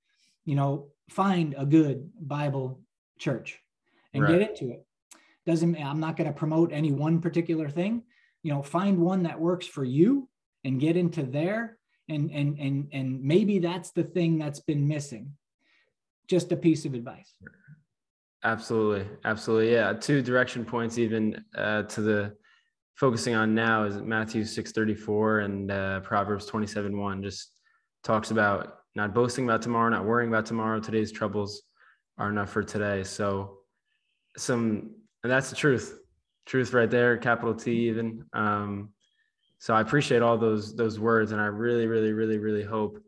you 0.44 0.54
know 0.54 0.88
find 1.08 1.54
a 1.56 1.64
good 1.64 2.10
bible 2.20 2.80
church 3.18 3.58
and 4.12 4.22
right. 4.22 4.38
get 4.38 4.50
into 4.50 4.72
it 4.72 4.84
doesn't 5.46 5.74
i'm 5.76 6.00
not 6.00 6.16
going 6.16 6.28
to 6.28 6.38
promote 6.38 6.70
any 6.72 6.92
one 6.92 7.20
particular 7.20 7.68
thing 7.70 8.02
you 8.46 8.52
know 8.52 8.62
find 8.62 8.96
one 8.96 9.24
that 9.24 9.40
works 9.40 9.66
for 9.66 9.82
you 9.82 10.28
and 10.62 10.78
get 10.78 10.96
into 10.96 11.24
there 11.24 11.78
and 12.08 12.30
and 12.30 12.56
and 12.60 12.88
and 12.92 13.20
maybe 13.20 13.58
that's 13.58 13.90
the 13.90 14.04
thing 14.04 14.38
that's 14.38 14.60
been 14.60 14.86
missing 14.86 15.32
just 16.28 16.52
a 16.52 16.56
piece 16.56 16.84
of 16.84 16.94
advice 16.94 17.34
absolutely 18.44 19.04
absolutely 19.24 19.72
yeah 19.72 19.92
two 19.92 20.22
direction 20.22 20.64
points 20.64 20.96
even 20.96 21.44
uh, 21.56 21.82
to 21.82 22.00
the 22.00 22.36
focusing 22.94 23.34
on 23.34 23.52
now 23.52 23.82
is 23.82 23.96
Matthew 24.00 24.42
6:34 24.42 25.44
and 25.44 25.70
uh, 25.70 26.00
Proverbs 26.00 26.48
27:1 26.48 27.24
just 27.24 27.50
talks 28.04 28.30
about 28.30 28.78
not 28.94 29.12
boasting 29.12 29.44
about 29.44 29.60
tomorrow, 29.60 29.90
not 29.90 30.06
worrying 30.06 30.30
about 30.30 30.46
tomorrow. 30.46 30.80
Today's 30.80 31.12
troubles 31.12 31.62
are 32.16 32.30
enough 32.30 32.50
for 32.50 32.62
today. 32.62 33.02
So 33.02 33.58
some 34.38 34.94
and 35.22 35.30
that's 35.32 35.50
the 35.50 35.56
truth. 35.56 35.98
Truth 36.46 36.72
right 36.72 36.90
there, 36.90 37.16
capital 37.16 37.54
T 37.54 37.88
even. 37.88 38.24
Um, 38.32 38.90
so 39.58 39.74
I 39.74 39.80
appreciate 39.80 40.22
all 40.22 40.38
those 40.38 40.74
those 40.74 41.00
words 41.00 41.32
and 41.32 41.40
I 41.40 41.46
really 41.46 41.86
really 41.86 42.12
really 42.12 42.38
really 42.38 42.62
hope 42.62 43.02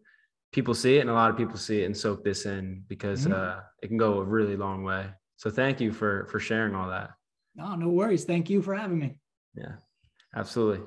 people 0.53 0.75
see 0.75 0.97
it 0.97 1.01
and 1.01 1.11
a 1.11 1.13
lot 1.13 1.31
of 1.31 1.37
people 1.37 1.57
see 1.57 1.83
it 1.83 1.85
and 1.85 1.97
soak 1.97 2.25
this 2.25 2.47
in 2.47 2.83
because 2.89 3.27
mm-hmm. 3.27 3.35
uh, 3.35 3.61
it 3.83 3.89
can 3.89 3.97
go 3.97 4.19
a 4.19 4.25
really 4.25 4.57
long 4.57 4.83
way. 4.83 5.07
So 5.37 5.51
thank 5.51 5.81
you 5.81 5.93
for 5.93 6.27
for 6.27 6.41
sharing 6.41 6.75
all 6.75 6.89
that. 6.89 7.11
No, 7.55 7.75
no 7.75 7.89
worries. 7.89 8.25
Thank 8.25 8.51
you 8.51 8.63
for 8.63 8.75
having 8.75 8.99
me. 8.99 9.19
Yeah, 9.55 9.75
absolutely. 10.35 10.85